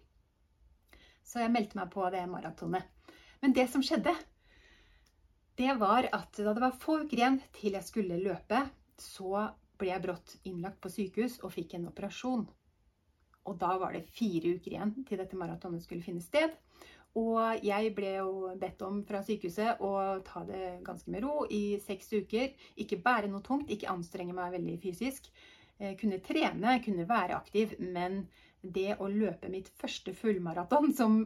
Så 1.27 1.43
jeg 1.43 1.51
meldte 1.51 1.81
meg 1.81 1.91
på 1.91 2.07
det 2.15 2.23
maratonet. 2.31 2.87
Men 3.43 3.57
det 3.57 3.67
som 3.73 3.83
skjedde, 3.85 4.15
det 5.57 5.73
var 5.81 6.09
at 6.13 6.37
da 6.37 6.53
det 6.53 6.63
var 6.63 6.77
få 6.81 7.01
uker 7.05 7.17
igjen 7.21 7.41
til 7.57 7.77
jeg 7.77 7.87
skulle 7.87 8.21
løpe, 8.21 8.61
så 9.01 9.49
ble 9.77 9.91
jeg 9.93 10.05
brått 10.05 10.37
innlagt 10.49 10.81
på 10.85 10.93
sykehus 10.93 11.41
og 11.45 11.53
fikk 11.55 11.77
en 11.77 11.89
operasjon. 11.91 12.47
Og 13.47 13.59
da 13.61 13.77
var 13.79 13.95
det 13.95 14.09
fire 14.11 14.57
uker 14.57 14.75
igjen 14.75 14.95
til 15.07 15.21
dette 15.21 15.39
maratonet 15.39 15.85
skulle 15.85 16.05
finne 16.05 16.25
sted. 16.25 16.55
Og 17.17 17.65
jeg 17.65 17.93
ble 17.97 18.11
jo 18.19 18.51
bedt 18.61 18.83
om 18.85 18.99
fra 19.09 19.23
sykehuset 19.25 19.81
å 19.85 19.93
ta 20.27 20.43
det 20.45 20.81
ganske 20.85 21.13
med 21.13 21.25
ro 21.25 21.47
i 21.49 21.79
seks 21.81 22.13
uker. 22.13 22.51
Ikke 22.83 23.01
bære 23.01 23.31
noe 23.33 23.45
tungt, 23.45 23.73
ikke 23.73 23.89
anstrenge 23.93 24.37
meg 24.37 24.53
veldig 24.59 24.77
fysisk. 24.83 25.31
Jeg 25.79 25.95
eh, 25.95 25.97
kunne 26.01 26.21
trene, 26.25 26.77
kunne 26.85 27.09
være 27.09 27.39
aktiv, 27.39 27.73
men 27.81 28.27
det 28.61 28.99
å 29.01 29.09
løpe 29.09 29.49
mitt 29.53 29.71
første 29.81 30.13
fullmaraton, 30.17 30.93
som 30.97 31.19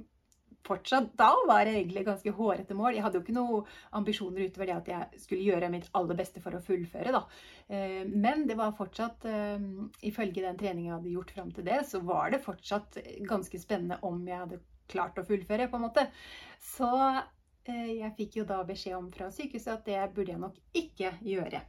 fortsatt 0.66 1.12
da 1.18 1.30
var 1.48 1.64
det 1.64 1.74
egentlig 1.76 2.04
ganske 2.06 2.32
hårete 2.36 2.76
mål. 2.76 2.96
Jeg 2.96 3.04
hadde 3.04 3.18
jo 3.18 3.24
ikke 3.24 3.36
noen 3.36 3.70
ambisjoner 3.96 4.46
utover 4.46 4.70
det 4.70 4.76
at 4.76 4.90
jeg 4.92 5.22
skulle 5.24 5.46
gjøre 5.48 5.70
mitt 5.72 5.88
aller 5.98 6.18
beste 6.18 6.42
for 6.44 6.56
å 6.56 6.62
fullføre, 6.64 7.14
da. 7.16 7.24
Eh, 7.68 8.02
men 8.06 8.46
det 8.48 8.58
var 8.60 8.76
fortsatt, 8.78 9.24
eh, 9.30 9.66
ifølge 10.10 10.44
den 10.44 10.60
treninga 10.60 10.90
jeg 10.90 10.96
hadde 10.98 11.16
gjort 11.16 11.34
fram 11.36 11.50
til 11.56 11.66
det, 11.66 11.80
så 11.88 12.02
var 12.04 12.30
det 12.34 12.44
fortsatt 12.44 13.00
ganske 13.28 13.62
spennende 13.62 14.00
om 14.06 14.22
jeg 14.28 14.44
hadde 14.44 14.62
klart 14.90 15.18
å 15.20 15.26
fullføre, 15.26 15.68
på 15.70 15.78
en 15.78 15.86
måte. 15.86 16.06
Så 16.60 16.90
eh, 17.64 17.92
jeg 18.00 18.16
fikk 18.18 18.40
jo 18.40 18.48
da 18.48 18.62
beskjed 18.66 18.98
om 18.98 19.10
fra 19.14 19.30
sykehuset 19.34 19.76
at 19.78 19.86
det 19.86 20.00
burde 20.14 20.34
jeg 20.34 20.42
nok 20.42 20.58
ikke 20.76 21.14
gjøre. 21.24 21.62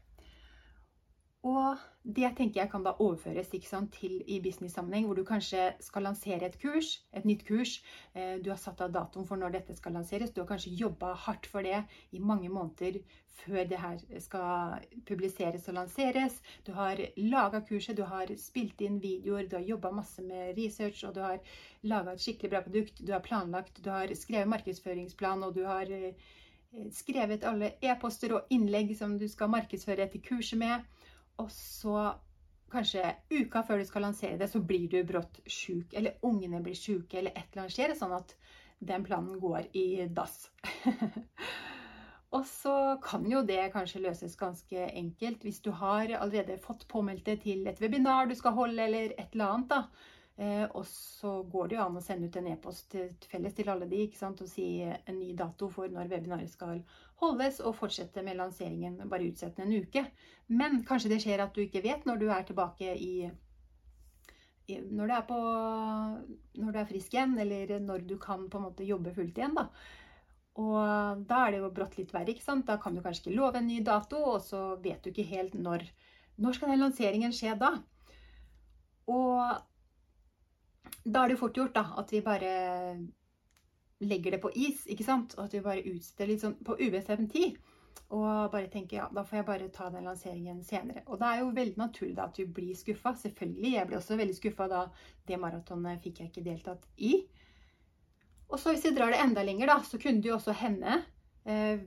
Og 1.41 1.77
det 2.03 2.27
tenker 2.37 2.59
jeg 2.59 2.69
kan 2.69 2.83
da 2.85 2.91
overføres 3.01 3.49
sant, 3.65 3.95
til 3.97 4.19
i 4.29 4.39
business-sammenheng, 4.41 5.07
hvor 5.07 5.17
du 5.17 5.23
kanskje 5.25 5.71
skal 5.81 6.03
lansere 6.05 6.45
et 6.45 6.57
kurs, 6.61 7.01
et 7.13 7.25
nytt 7.25 7.45
kurs. 7.47 7.81
Eh, 8.13 8.37
du 8.43 8.51
har 8.51 8.59
satt 8.61 8.81
av 8.81 8.91
datoen 8.93 9.25
for 9.25 9.41
når 9.41 9.55
dette 9.55 9.75
skal 9.75 9.93
lanseres. 9.97 10.31
Du 10.31 10.41
har 10.41 10.47
kanskje 10.51 10.75
jobba 10.77 11.15
hardt 11.15 11.49
for 11.49 11.65
det 11.65 11.83
i 12.11 12.19
mange 12.19 12.49
måneder 12.49 12.99
før 13.41 13.65
det 13.65 13.79
her 13.81 13.97
skal 14.21 14.85
publiseres 15.09 15.65
og 15.67 15.79
lanseres. 15.79 16.37
Du 16.65 16.73
har 16.77 17.01
laga 17.17 17.63
kurset, 17.65 17.97
du 17.97 18.03
har 18.05 18.29
spilt 18.37 18.81
inn 18.81 19.01
videoer, 19.01 19.49
du 19.49 19.57
har 19.57 19.65
jobba 19.65 19.91
masse 19.97 20.21
med 20.21 20.53
research, 20.57 21.01
og 21.07 21.15
du 21.17 21.23
har 21.25 21.41
laga 21.81 22.13
et 22.13 22.21
skikkelig 22.21 22.53
bra 22.53 22.61
produkt. 22.67 23.01
Du 23.01 23.13
har 23.13 23.25
planlagt, 23.25 23.81
du 23.81 23.89
har 23.89 24.13
skrevet 24.13 24.53
markedsføringsplan, 24.53 25.41
og 25.47 25.57
du 25.57 25.65
har 25.65 25.89
eh, 25.89 26.13
skrevet 26.93 27.49
alle 27.49 27.73
e-poster 27.81 28.37
og 28.37 28.53
innlegg 28.53 28.93
som 28.97 29.17
du 29.17 29.25
skal 29.29 29.49
markedsføre 29.49 30.05
etter 30.05 30.21
kurset 30.21 30.61
med. 30.61 30.85
Og 31.39 31.49
så 31.53 32.11
kanskje 32.71 33.03
uka 33.31 33.63
før 33.67 33.81
du 33.81 33.87
skal 33.87 34.05
lansere 34.07 34.39
det, 34.39 34.49
så 34.51 34.61
blir 34.63 34.87
du 34.91 35.01
brått 35.07 35.41
sjuk, 35.45 35.93
eller 35.93 36.19
ungene 36.27 36.61
blir 36.63 36.77
sjuke, 36.77 37.19
eller 37.19 37.35
et 37.35 37.47
eller 37.51 37.65
annet 37.65 37.75
skjer, 37.75 37.95
sånn 37.99 38.15
at 38.15 38.35
den 38.81 39.03
planen 39.05 39.39
går 39.41 39.67
i 39.77 40.07
dass. 40.09 40.49
og 42.35 42.45
så 42.47 42.75
kan 43.03 43.27
jo 43.29 43.43
det 43.45 43.73
kanskje 43.75 44.03
løses 44.05 44.37
ganske 44.39 44.87
enkelt 44.87 45.43
hvis 45.45 45.61
du 45.65 45.71
har 45.75 46.15
allerede 46.17 46.61
fått 46.63 46.87
påmeldte 46.91 47.37
til 47.43 47.67
et 47.69 47.81
webinar 47.83 48.31
du 48.31 48.35
skal 48.39 48.57
holde, 48.57 48.87
eller 48.87 49.13
et 49.17 49.35
eller 49.35 49.55
annet. 49.55 49.69
da. 49.75 49.83
Eh, 50.41 50.63
og 50.73 50.85
så 50.89 51.35
går 51.43 51.67
det 51.69 51.75
jo 51.75 51.83
an 51.83 51.97
å 51.99 52.01
sende 52.01 52.25
ut 52.25 52.37
en 52.39 52.47
e-post 52.49 52.95
felles 53.29 53.53
til 53.53 53.67
alle 53.69 53.85
de 53.89 53.99
ikke 54.07 54.17
sant? 54.17 54.41
og 54.41 54.49
si 54.49 54.65
en 54.81 55.19
ny 55.19 55.35
dato 55.37 55.69
for 55.69 55.91
når 55.91 56.09
webinaret 56.09 56.49
skal 56.49 56.81
holdes, 57.21 57.59
og 57.61 57.77
fortsette 57.77 58.23
med 58.25 58.39
lanseringen. 58.39 58.97
Bare 59.11 59.27
utsette 59.29 59.61
en 59.61 59.75
uke. 59.75 60.07
Men 60.49 60.81
kanskje 60.87 61.13
det 61.13 61.21
skjer 61.21 61.45
at 61.45 61.53
du 61.53 61.61
ikke 61.65 61.83
vet 61.85 62.09
når 62.09 62.23
du 62.23 62.27
er 62.33 62.47
tilbake 62.47 62.95
i, 62.95 63.29
i 64.65 64.81
når, 64.81 65.05
du 65.05 65.15
er 65.19 65.25
på, 65.29 65.39
når 66.63 66.73
du 66.73 66.81
er 66.81 66.89
frisk 66.89 67.13
igjen, 67.13 67.37
eller 67.45 67.77
når 67.83 68.09
du 68.09 68.17
kan 68.21 68.49
på 68.49 68.57
en 68.57 68.69
måte 68.71 68.87
jobbe 68.87 69.13
fullt 69.13 69.37
igjen. 69.37 69.57
da. 69.59 69.69
Og 70.61 71.25
da 71.29 71.45
er 71.45 71.53
det 71.53 71.61
jo 71.61 71.73
brått 71.75 71.99
litt 71.99 72.13
verre. 72.15 72.33
ikke 72.33 72.47
sant? 72.49 72.65
Da 72.65 72.81
kan 72.81 72.97
du 72.97 73.05
kanskje 73.05 73.27
ikke 73.27 73.37
love 73.37 73.61
en 73.61 73.69
ny 73.69 73.83
dato, 73.85 74.25
og 74.33 74.41
så 74.41 74.71
vet 74.81 75.03
du 75.03 75.13
ikke 75.13 75.29
helt 75.29 75.53
når. 75.53 75.85
Når 76.41 76.57
skal 76.57 76.73
den 76.73 76.81
lanseringen 76.81 77.35
skje 77.35 77.53
da? 77.61 77.75
Og 79.11 79.61
da 81.03 81.23
er 81.23 81.33
det 81.33 81.39
fort 81.41 81.57
gjort 81.57 81.75
da, 81.75 81.85
at 81.97 82.13
vi 82.13 82.21
bare 82.25 82.53
legger 84.01 84.35
det 84.35 84.41
på 84.41 84.51
is, 84.57 84.85
ikke 84.89 85.05
sant? 85.05 85.35
Og 85.37 85.45
at 85.45 85.55
vi 85.55 85.63
bare 85.65 85.85
utsetter 85.91 86.29
litt 86.29 86.43
sånn 86.43 86.57
på 86.65 86.77
ubestemt 86.81 87.31
tid. 87.33 87.59
Og 88.11 88.51
bare 88.51 88.67
tenker 88.71 88.97
ja, 88.97 89.05
da 89.13 89.23
får 89.23 89.39
jeg 89.39 89.47
bare 89.47 89.69
ta 89.71 89.87
den 89.91 90.07
lanseringen 90.09 90.63
senere. 90.67 91.05
Og 91.07 91.19
det 91.21 91.29
er 91.29 91.41
jo 91.41 91.53
veldig 91.55 91.79
naturlig 91.79 92.15
da 92.17 92.25
at 92.27 92.35
du 92.35 92.43
blir 92.43 92.75
skuffa. 92.75 93.13
Selvfølgelig. 93.21 93.75
Jeg 93.77 93.87
ble 93.87 93.99
også 94.01 94.17
veldig 94.19 94.35
skuffa 94.35 94.67
da 94.71 94.81
det 95.29 95.39
maratonet 95.39 96.03
fikk 96.03 96.19
jeg 96.19 96.31
ikke 96.31 96.45
deltatt 96.49 96.89
i. 96.97 97.13
Og 98.51 98.59
så 98.59 98.73
hvis 98.73 98.83
vi 98.89 98.93
drar 98.97 99.13
det 99.13 99.21
enda 99.23 99.45
lenger, 99.47 99.71
da, 99.71 99.77
så 99.87 99.99
kunne 100.01 100.19
det 100.23 100.27
jo 100.27 100.35
også 100.35 100.55
hende 100.59 100.97
eh, 101.47 101.85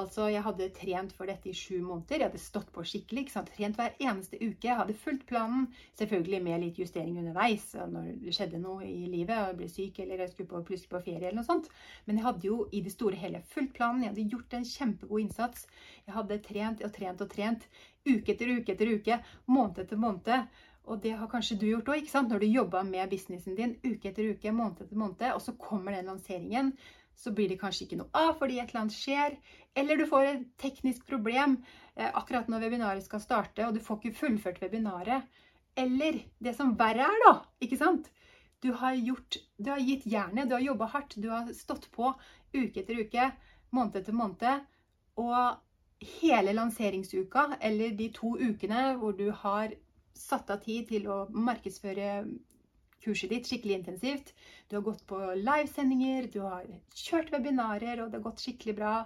Altså, 0.00 0.24
jeg 0.26 0.42
hadde 0.42 0.66
trent 0.74 1.12
for 1.14 1.30
dette 1.30 1.46
i 1.46 1.54
sju 1.54 1.76
måneder. 1.84 2.18
Jeg 2.18 2.26
hadde 2.26 2.40
stått 2.42 2.70
på 2.74 2.82
skikkelig. 2.82 3.22
ikke 3.24 3.34
sant? 3.36 3.52
Trent 3.54 3.76
hver 3.78 3.92
eneste 4.02 4.40
uke. 4.40 4.66
Jeg 4.66 4.78
hadde 4.80 4.96
fulgt 4.98 5.26
planen. 5.28 5.68
Selvfølgelig 6.00 6.40
med 6.42 6.64
litt 6.64 6.80
justering 6.82 7.20
underveis 7.20 7.68
når 7.78 8.08
det 8.24 8.34
skjedde 8.34 8.62
noe 8.62 8.82
i 8.88 9.06
livet. 9.12 9.36
og 9.38 9.52
Jeg 9.52 9.58
ble 9.60 9.70
syk 9.70 10.02
eller 10.02 10.24
jeg 10.24 10.32
skulle 10.32 10.50
på, 10.50 10.64
plutselig 10.66 10.90
på 10.90 11.02
ferie 11.06 11.22
eller 11.22 11.38
noe 11.38 11.46
sånt. 11.46 11.70
Men 12.08 12.18
jeg 12.18 12.26
hadde 12.26 12.50
jo 12.50 12.58
i 12.74 12.82
det 12.82 12.94
store 12.96 13.20
hele 13.22 13.44
fulgt 13.54 13.76
planen. 13.78 14.02
Jeg 14.02 14.14
hadde 14.14 14.28
gjort 14.34 14.58
en 14.58 14.68
kjempegod 14.72 15.24
innsats. 15.28 15.66
Jeg 16.08 16.18
hadde 16.18 16.42
trent 16.50 16.82
og 16.82 16.94
trent 16.98 17.22
og 17.22 17.30
trent. 17.36 17.70
Uke 18.04 18.34
etter 18.34 18.50
uke 18.58 18.74
etter 18.74 18.94
uke. 18.98 19.20
Måned 19.46 19.84
etter 19.84 20.00
måned. 20.00 20.62
Og 20.84 21.00
det 21.00 21.14
har 21.16 21.30
kanskje 21.32 21.56
du 21.60 21.68
gjort 21.70 21.94
òg, 21.94 22.10
når 22.28 22.42
du 22.42 22.50
jobba 22.50 22.82
med 22.84 23.08
businessen 23.08 23.54
din 23.56 23.78
uke 23.86 24.10
etter 24.10 24.34
uke, 24.34 24.52
måned 24.52 24.82
etter 24.84 24.98
måned, 25.00 25.30
og 25.32 25.40
så 25.40 25.54
kommer 25.56 25.96
den 25.96 26.10
lanseringen 26.10 26.74
så 27.16 27.32
blir 27.34 27.48
det 27.48 27.60
kanskje 27.60 27.86
ikke 27.86 27.98
noe 28.00 28.10
av 28.18 28.34
fordi 28.40 28.58
et 28.60 28.70
eller 28.70 28.84
annet 28.84 28.96
skjer. 28.96 29.38
Eller 29.74 29.98
du 29.98 30.06
får 30.10 30.28
et 30.30 30.44
teknisk 30.60 31.06
problem 31.08 31.56
eh, 31.96 32.10
akkurat 32.10 32.50
når 32.50 32.66
webinaret 32.66 33.06
skal 33.06 33.22
starte, 33.22 33.66
og 33.66 33.74
du 33.74 33.82
får 33.82 34.00
ikke 34.00 34.20
fullført 34.20 34.60
webinaret. 34.62 35.26
Eller 35.76 36.20
det 36.38 36.54
som 36.58 36.76
verre 36.78 37.08
er, 37.08 37.22
da. 37.26 37.34
ikke 37.64 37.80
sant? 37.80 38.10
Du 38.62 38.70
har, 38.80 38.94
gjort, 38.96 39.36
du 39.58 39.70
har 39.72 39.82
gitt 39.82 40.06
jernet, 40.08 40.48
du 40.48 40.54
har 40.56 40.64
jobba 40.64 40.88
hardt, 40.94 41.18
du 41.20 41.28
har 41.28 41.50
stått 41.56 41.90
på 41.92 42.14
uke 42.54 42.80
etter 42.80 43.02
uke, 43.02 43.26
måned 43.74 43.98
etter 44.00 44.16
måned. 44.16 44.70
Og 45.20 46.06
hele 46.20 46.54
lanseringsuka, 46.54 47.58
eller 47.60 47.94
de 47.98 48.08
to 48.14 48.34
ukene 48.38 48.94
hvor 49.00 49.16
du 49.18 49.28
har 49.42 49.74
satt 50.14 50.50
av 50.54 50.62
tid 50.62 50.88
til 50.88 51.08
å 51.10 51.24
markedsføre 51.34 52.10
kurset 53.04 53.30
ditt 53.32 53.48
skikkelig 53.48 53.78
intensivt. 53.78 54.32
Du 54.68 54.78
har 54.78 54.84
gått 54.86 55.04
på 55.10 55.20
livesendinger, 55.38 56.28
du 56.32 56.40
har 56.44 56.66
kjørt 56.96 57.32
webinarer, 57.34 58.02
og 58.02 58.10
det 58.10 58.20
har 58.20 58.26
gått 58.26 58.44
skikkelig 58.44 58.76
bra. 58.80 58.96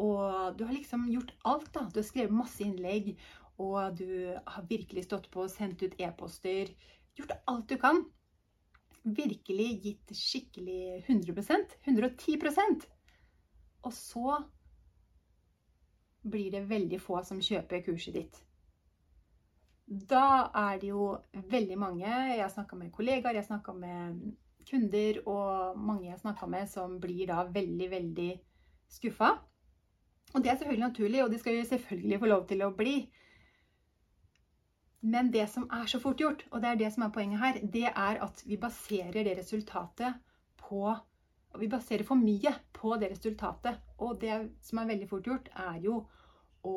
Og 0.00 0.56
du 0.56 0.64
har 0.64 0.76
liksom 0.76 1.08
gjort 1.12 1.34
alt, 1.48 1.68
da. 1.74 1.84
Du 1.88 2.00
har 2.00 2.08
skrevet 2.08 2.36
masse 2.36 2.62
innlegg, 2.64 3.12
og 3.60 3.98
du 3.98 4.32
har 4.32 4.68
virkelig 4.70 5.04
stått 5.08 5.28
på 5.32 5.44
sendt 5.52 5.82
ut 5.84 5.98
e-poster. 6.00 6.72
Gjort 7.18 7.36
alt 7.50 7.68
du 7.68 7.76
kan. 7.80 8.04
Virkelig 9.02 9.68
gitt 9.84 10.14
skikkelig 10.16 11.02
100% 11.06 11.76
110% 11.88 12.82
Og 13.88 13.94
så 13.96 14.34
blir 16.20 16.50
det 16.52 16.66
veldig 16.68 17.00
få 17.00 17.22
som 17.24 17.40
kjøper 17.40 17.80
kurset 17.86 18.16
ditt. 18.18 18.40
Da 19.90 20.50
er 20.54 20.78
det 20.78 20.92
jo 20.92 21.16
veldig 21.50 21.76
mange 21.78 22.06
Jeg 22.06 22.38
har 22.38 22.50
snakka 22.52 22.76
med 22.78 22.92
kollegaer, 22.94 23.34
jeg 23.34 23.42
har 23.42 23.48
snakka 23.48 23.72
med 23.74 24.20
kunder 24.70 25.16
og 25.26 25.78
mange 25.78 26.04
jeg 26.04 26.14
har 26.14 26.20
snakka 26.20 26.46
med, 26.46 26.68
som 26.70 27.00
blir 27.02 27.26
da 27.26 27.42
veldig, 27.50 27.88
veldig 27.90 28.30
skuffa. 28.90 29.32
Og 30.34 30.44
det 30.44 30.52
er 30.52 30.60
selvfølgelig 30.60 30.86
naturlig, 30.86 31.24
og 31.24 31.30
det 31.30 31.40
skal 31.40 31.56
jo 31.56 31.64
selvfølgelig 31.64 32.20
få 32.20 32.30
lov 32.30 32.46
til 32.46 32.62
å 32.62 32.70
bli. 32.76 32.94
Men 35.00 35.32
det 35.32 35.48
som 35.50 35.66
er 35.74 35.86
så 35.90 35.98
fort 35.98 36.20
gjort, 36.20 36.44
og 36.50 36.62
det 36.62 36.70
er 36.70 36.80
det 36.84 36.92
som 36.94 37.06
er 37.06 37.14
poenget 37.14 37.40
her, 37.40 37.60
det 37.72 37.88
er 37.88 38.20
at 38.22 38.42
vi 38.46 38.60
baserer 38.60 39.24
det 39.24 39.38
resultatet 39.38 40.20
på 40.60 40.96
Vi 41.58 41.66
baserer 41.66 42.04
for 42.06 42.14
mye 42.14 42.52
på 42.72 42.94
det 42.96 43.08
resultatet. 43.10 43.80
Og 43.98 44.20
det 44.20 44.52
som 44.62 44.78
er 44.78 44.86
veldig 44.86 45.08
fort 45.10 45.26
gjort, 45.26 45.48
er 45.50 45.80
jo 45.82 45.96
å 46.62 46.74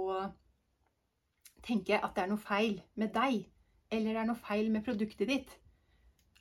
tenke 1.64 2.00
at 2.00 2.16
det 2.16 2.24
er 2.24 2.32
noe 2.32 2.42
feil 2.42 2.80
med 3.00 3.14
deg, 3.16 3.46
eller 3.92 4.16
det 4.16 4.22
er 4.22 4.30
noe 4.30 4.40
feil 4.40 4.72
med 4.74 4.86
produktet 4.86 5.30
ditt. 5.30 5.54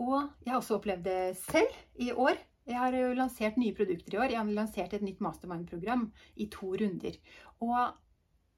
Og 0.00 0.16
jeg 0.44 0.52
har 0.52 0.60
også 0.60 0.78
opplevd 0.78 1.04
det 1.04 1.22
selv 1.42 1.74
i 2.00 2.10
år. 2.12 2.38
Jeg 2.68 2.78
har 2.78 2.94
jo 2.94 3.14
lansert 3.16 3.58
nye 3.60 3.74
produkter 3.76 4.14
i 4.14 4.20
år. 4.20 4.32
Jeg 4.32 4.40
har 4.40 4.52
lansert 4.56 4.94
et 4.96 5.04
nytt 5.04 5.20
mastermind-program 5.24 6.06
i 6.40 6.46
to 6.52 6.72
runder. 6.80 7.16
Og 7.64 7.78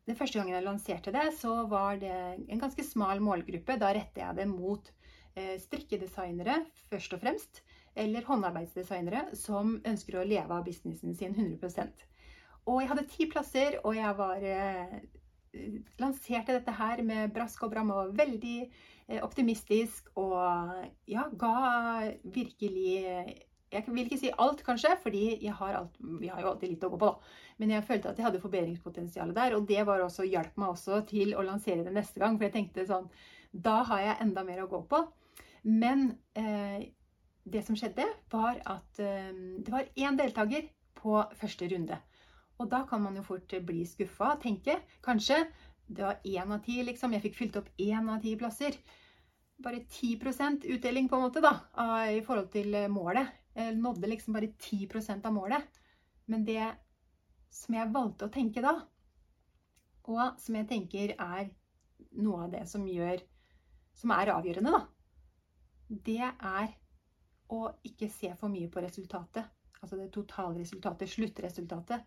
den 0.07 0.19
første 0.19 0.39
gangen 0.39 0.55
jeg 0.55 0.67
lanserte 0.67 1.15
det, 1.15 1.29
så 1.39 1.63
var 1.71 1.99
det 2.03 2.13
en 2.13 2.63
ganske 2.63 2.85
smal 2.87 3.23
målgruppe. 3.25 3.79
Da 3.81 3.93
retter 3.95 4.25
jeg 4.25 4.39
det 4.39 4.49
mot 4.51 4.91
eh, 5.35 5.57
strikkedesignere 5.63 6.61
først 6.91 7.17
og 7.17 7.23
fremst, 7.25 7.63
eller 7.95 8.27
håndarbeidsdesignere 8.27 9.33
som 9.39 9.77
ønsker 9.89 10.19
å 10.19 10.27
leve 10.27 10.55
av 10.55 10.65
businessen 10.65 11.13
sin 11.13 11.35
100% 11.37 12.07
Og 12.65 12.79
jeg 12.81 12.89
hadde 12.89 13.09
ti 13.11 13.27
plasser, 13.29 13.77
og 13.83 13.99
jeg 13.99 14.17
var 14.19 14.47
eh, 14.49 14.97
lanserte 16.01 16.57
dette 16.57 16.75
her 16.79 17.03
med 17.05 17.35
brask 17.35 17.67
og 17.67 17.75
bram 17.75 17.93
og 17.93 18.15
veldig 18.17 18.59
Eh, 18.67 18.92
optimistisk 19.21 20.09
og 20.21 20.37
ja, 21.11 21.27
ga 21.39 21.55
virkelig 22.25 22.93
Jeg 23.73 23.85
vil 23.89 24.05
ikke 24.05 24.19
si 24.21 24.31
alt, 24.37 24.61
kanskje, 24.65 24.91
fordi 25.03 25.47
har 25.49 25.77
alt, 25.79 25.95
vi 26.21 26.29
har 26.29 26.43
jo 26.43 26.51
alltid 26.51 26.75
litt 26.75 26.83
å 26.85 26.91
gå 26.93 26.99
på, 27.01 27.09
da. 27.09 27.39
Men 27.61 27.71
jeg 27.73 27.87
følte 27.89 28.11
at 28.11 28.19
jeg 28.19 28.27
hadde 28.27 28.43
forbedringspotensial 28.43 29.33
der, 29.33 29.57
og 29.57 29.65
det 29.69 29.87
var 29.89 30.03
også, 30.05 30.27
hjalp 30.29 30.59
meg 30.61 30.75
også 30.75 31.01
til 31.09 31.33
å 31.33 31.45
lansere 31.47 31.87
det 31.87 31.95
neste 31.95 32.21
gang. 32.21 32.37
For 32.37 32.49
jeg 32.49 32.57
tenkte 32.59 32.85
sånn 32.89 33.09
Da 33.53 33.83
har 33.89 34.05
jeg 34.05 34.21
enda 34.27 34.45
mer 34.45 34.65
å 34.65 34.69
gå 34.69 34.83
på. 34.91 35.01
Men 35.65 36.19
eh, 36.37 36.93
det 37.45 37.65
som 37.65 37.77
skjedde, 37.79 38.05
var 38.33 38.61
at 38.69 39.01
eh, 39.01 39.33
det 39.65 39.73
var 39.73 39.89
én 39.97 40.21
deltaker 40.21 40.69
på 41.01 41.23
første 41.41 41.69
runde. 41.73 41.97
Og 42.61 42.69
da 42.71 42.85
kan 42.89 43.03
man 43.03 43.17
jo 43.17 43.25
fort 43.27 43.55
bli 43.67 43.87
skuffa, 43.89 44.37
tenke 44.43 44.77
kanskje 45.03 45.41
det 45.93 46.05
var 46.05 46.21
én 46.25 46.53
av 46.55 46.63
ti, 46.65 46.79
liksom. 46.87 47.13
Jeg 47.13 47.25
fikk 47.27 47.39
fylt 47.39 47.57
opp 47.61 47.69
én 47.81 48.09
av 48.11 48.23
ti 48.23 48.35
plasser. 48.41 48.77
Bare 49.63 49.85
10% 49.85 50.67
utdeling, 50.75 51.09
på 51.09 51.19
en 51.19 51.27
måte, 51.27 51.43
da, 51.45 51.53
i 52.11 52.23
forhold 52.27 52.51
til 52.55 52.75
eh, 52.75 52.91
målet. 52.91 53.31
Jeg 53.55 53.77
nådde 53.77 54.09
liksom 54.09 54.37
bare 54.37 54.53
10% 54.57 55.27
av 55.29 55.35
målet. 55.35 55.81
Men 56.33 56.45
det 56.49 56.65
som 57.53 57.77
jeg 57.77 57.93
valgte 57.93 58.27
å 58.27 58.33
tenke 58.33 58.63
da, 58.65 58.79
og 60.09 60.41
som 60.41 60.57
jeg 60.59 60.69
tenker 60.71 61.13
er 61.15 61.51
noe 62.19 62.47
av 62.47 62.55
det 62.55 62.65
som 62.69 62.83
gjør 62.89 63.21
Som 63.95 64.11
er 64.17 64.33
avgjørende, 64.33 64.73
da, 64.73 64.81
det 66.09 66.25
er 66.25 66.71
å 67.53 67.67
ikke 67.85 68.09
se 68.09 68.31
for 68.41 68.49
mye 68.49 68.71
på 68.73 68.81
resultatet. 68.81 69.45
Altså 69.83 69.99
det 70.01 70.09
totalresultatet, 70.15 71.11
sluttresultatet 71.13 72.07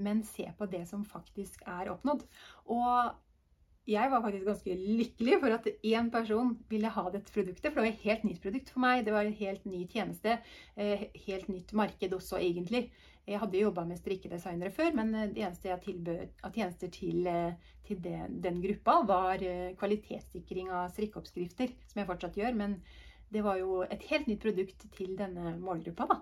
men 0.00 0.24
se 0.24 0.52
på 0.58 0.66
det 0.66 0.86
som 0.88 1.04
faktisk 1.04 1.62
er 1.68 1.90
oppnådd. 1.92 2.24
Og 2.72 3.10
jeg 3.88 4.10
var 4.12 4.22
faktisk 4.22 4.46
ganske 4.46 4.74
lykkelig 4.76 5.36
for 5.40 5.54
at 5.56 5.68
én 5.88 6.10
person 6.12 6.52
ville 6.68 6.90
ha 6.92 7.04
dette 7.10 7.32
produktet. 7.32 7.70
For 7.72 7.80
det 7.80 7.84
var 7.86 7.88
et 7.90 8.04
helt 8.04 8.26
nytt 8.28 8.42
produkt 8.42 8.72
for 8.74 8.84
meg. 8.84 9.04
Det 9.06 9.14
var 9.14 9.24
en 9.24 9.38
helt 9.40 9.64
ny 9.64 9.86
tjeneste. 9.88 10.36
Eh, 10.76 11.06
helt 11.26 11.48
nytt 11.48 11.72
marked 11.72 12.12
også, 12.14 12.38
egentlig. 12.38 12.90
Jeg 13.26 13.40
hadde 13.40 13.62
jobba 13.62 13.84
med 13.86 14.00
strikkedesignere 14.00 14.72
før, 14.74 14.92
men 14.98 15.14
eh, 15.14 15.28
det 15.32 15.44
eneste 15.46 15.70
jeg 15.72 15.84
tilbød 15.86 16.44
av 16.44 16.54
tjenester 16.54 16.92
til, 16.92 17.26
eh, 17.26 17.72
til 17.88 18.02
den, 18.04 18.40
den 18.44 18.60
gruppa, 18.62 19.00
var 19.08 19.44
kvalitetssikring 19.80 20.70
av 20.70 20.92
strikkeoppskrifter, 20.94 21.72
som 21.90 22.02
jeg 22.02 22.10
fortsatt 22.12 22.38
gjør. 22.38 22.60
Men 22.60 22.78
det 23.32 23.42
var 23.46 23.58
jo 23.62 23.80
et 23.86 24.04
helt 24.10 24.28
nytt 24.28 24.44
produkt 24.44 24.86
til 24.96 25.16
denne 25.18 25.56
målgruppa. 25.62 26.06
da. 26.10 26.20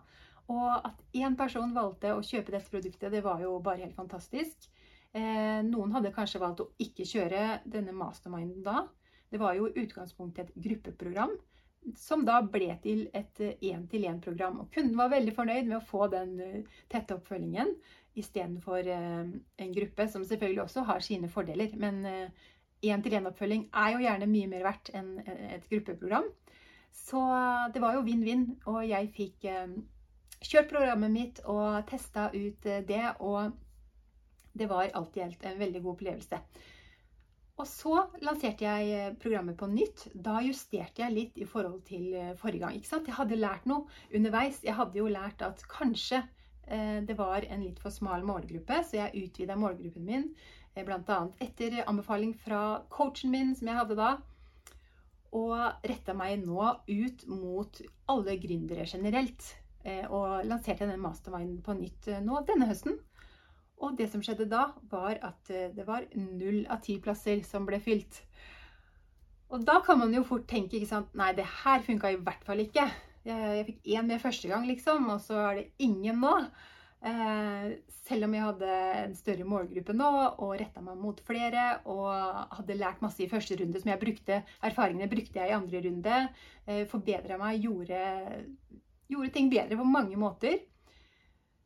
Og 0.48 0.68
at 0.88 1.02
én 1.12 1.36
person 1.36 1.74
valgte 1.76 2.14
å 2.14 2.24
kjøpe 2.24 2.54
dette 2.54 2.72
produktet, 2.72 3.12
det 3.12 3.24
var 3.24 3.42
jo 3.42 3.58
bare 3.60 3.82
helt 3.82 3.98
fantastisk. 3.98 4.70
Eh, 5.16 5.60
noen 5.64 5.94
hadde 5.94 6.12
kanskje 6.14 6.40
valgt 6.42 6.62
å 6.64 6.70
ikke 6.82 7.06
kjøre 7.08 7.60
denne 7.68 7.94
masterminden 7.96 8.64
da. 8.66 8.82
Det 9.28 9.40
var 9.40 9.56
jo 9.56 9.68
i 9.68 9.84
utgangspunktet 9.84 10.50
et 10.50 10.60
gruppeprogram 10.68 11.34
som 11.96 12.24
da 12.26 12.40
ble 12.42 12.72
til 12.82 13.06
et 13.16 13.40
én-til-én-program. 13.40 14.58
Og 14.60 14.72
kunden 14.74 14.98
var 14.98 15.12
veldig 15.12 15.34
fornøyd 15.36 15.68
med 15.70 15.78
å 15.78 15.86
få 15.88 16.10
den 16.12 16.36
eh, 16.44 16.78
tette 16.92 17.16
oppfølgingen 17.16 17.72
istedenfor 18.18 18.88
eh, 18.92 19.34
en 19.64 19.74
gruppe, 19.76 20.08
som 20.12 20.26
selvfølgelig 20.26 20.64
også 20.66 20.84
har 20.88 21.04
sine 21.04 21.30
fordeler. 21.32 21.72
Men 21.80 22.02
én-til-én-oppfølging 22.82 23.68
er 23.72 23.94
jo 23.94 24.02
gjerne 24.04 24.30
mye 24.30 24.50
mer 24.50 24.66
verdt 24.66 24.90
enn 24.96 25.14
et 25.26 25.68
gruppeprogram. 25.70 26.26
Så 26.94 27.20
det 27.72 27.80
var 27.80 27.94
jo 27.94 28.04
vinn-vinn, 28.04 28.50
og 28.68 28.82
jeg 28.86 29.08
fikk 29.14 29.46
kjørt 30.44 30.70
programmet 30.70 31.10
mitt 31.10 31.40
og 31.50 31.82
testa 31.88 32.28
ut 32.34 32.66
eh, 32.68 32.84
det, 32.86 33.04
og 33.18 33.54
det 34.58 34.68
var 34.70 34.90
alt 34.98 35.16
i 35.18 35.24
alt 35.24 35.46
en 35.46 35.60
veldig 35.60 35.82
god 35.84 35.96
opplevelse. 35.96 36.40
Og 37.58 37.66
så 37.66 37.94
lanserte 38.22 38.66
jeg 38.66 38.90
eh, 38.94 39.14
programmet 39.18 39.58
på 39.58 39.66
nytt. 39.70 40.06
Da 40.14 40.38
justerte 40.46 41.02
jeg 41.02 41.14
litt 41.14 41.40
i 41.42 41.46
forhold 41.48 41.80
til 41.88 42.12
eh, 42.14 42.34
forrige 42.38 42.62
gang. 42.62 42.76
ikke 42.78 42.90
sant? 42.90 43.10
Jeg 43.10 43.18
hadde 43.18 43.40
lært 43.40 43.66
noe 43.66 43.88
underveis. 44.14 44.62
Jeg 44.62 44.78
hadde 44.78 45.00
jo 45.00 45.10
lært 45.10 45.42
at 45.46 45.64
kanskje 45.70 46.24
det 46.68 47.14
var 47.16 47.46
en 47.48 47.62
litt 47.64 47.78
for 47.80 47.88
smal 47.88 48.20
målgruppe, 48.28 48.82
så 48.84 48.98
jeg 48.98 49.22
utvida 49.22 49.54
målgruppen 49.56 50.04
min. 50.04 50.26
Bl.a. 50.76 51.20
etter 51.40 51.78
anbefaling 51.88 52.34
fra 52.36 52.82
coachen 52.92 53.32
min, 53.32 53.54
som 53.56 53.70
jeg 53.70 53.78
hadde 53.78 53.96
da. 53.96 54.10
Og 55.40 55.54
retta 55.88 56.12
meg 56.16 56.42
nå 56.44 56.60
ut 56.88 57.24
mot 57.32 57.80
alle 58.12 58.36
gründere 58.42 58.84
generelt. 58.84 59.48
Eh, 59.84 60.04
og 60.10 60.44
lanserte 60.46 60.88
den 60.88 61.00
masterminden 61.02 61.60
på 61.64 61.76
nytt 61.78 62.08
eh, 62.10 62.22
nå 62.24 62.42
denne 62.48 62.68
høsten. 62.70 62.98
Og 63.84 63.98
det 63.98 64.08
som 64.12 64.22
skjedde 64.24 64.48
da, 64.50 64.68
var 64.90 65.20
at 65.26 65.50
eh, 65.54 65.68
det 65.74 65.86
var 65.86 66.06
null 66.18 66.64
av 66.70 66.80
ti 66.84 66.98
plasser 67.02 67.44
som 67.46 67.66
ble 67.68 67.78
fylt. 67.82 68.22
Og 69.54 69.62
da 69.64 69.78
kan 69.84 70.00
man 70.00 70.12
jo 70.12 70.24
fort 70.28 70.48
tenke 70.50 70.76
ikke 70.76 70.90
sant, 70.90 71.12
nei, 71.16 71.30
det 71.36 71.46
her 71.62 71.84
funka 71.86 72.10
i 72.12 72.18
hvert 72.20 72.42
fall 72.44 72.60
ikke. 72.64 72.88
Jeg, 73.28 73.52
jeg 73.58 73.68
fikk 73.68 73.86
én 73.94 74.10
med 74.10 74.22
første 74.22 74.50
gang, 74.50 74.66
liksom, 74.68 75.06
og 75.14 75.22
så 75.24 75.38
er 75.46 75.60
det 75.60 75.70
ingen 75.84 76.20
nå. 76.24 76.34
Eh, 76.98 77.68
selv 78.08 78.26
om 78.26 78.34
jeg 78.34 78.42
hadde 78.42 78.76
en 79.04 79.14
større 79.14 79.46
målgruppe 79.46 79.94
nå 79.94 80.08
og 80.42 80.56
retta 80.58 80.82
meg 80.82 80.98
mot 80.98 81.20
flere 81.22 81.66
og 81.86 82.08
hadde 82.56 82.76
lært 82.80 83.04
masse 83.04 83.22
i 83.22 83.30
første 83.30 83.54
runde 83.60 83.78
som 83.78 83.92
jeg 83.92 84.02
brukte, 84.02 84.40
erfaringene 84.66 85.10
brukte 85.12 85.38
jeg 85.38 85.52
i 85.52 85.56
andre 85.56 85.84
runde, 85.86 86.18
eh, 86.66 86.82
forbedra 86.90 87.38
meg, 87.38 87.62
gjorde 87.62 88.02
gjorde 89.08 89.32
ting 89.32 89.48
bedre 89.52 89.78
på 89.78 89.86
mange 89.88 90.18
måter. 90.20 90.58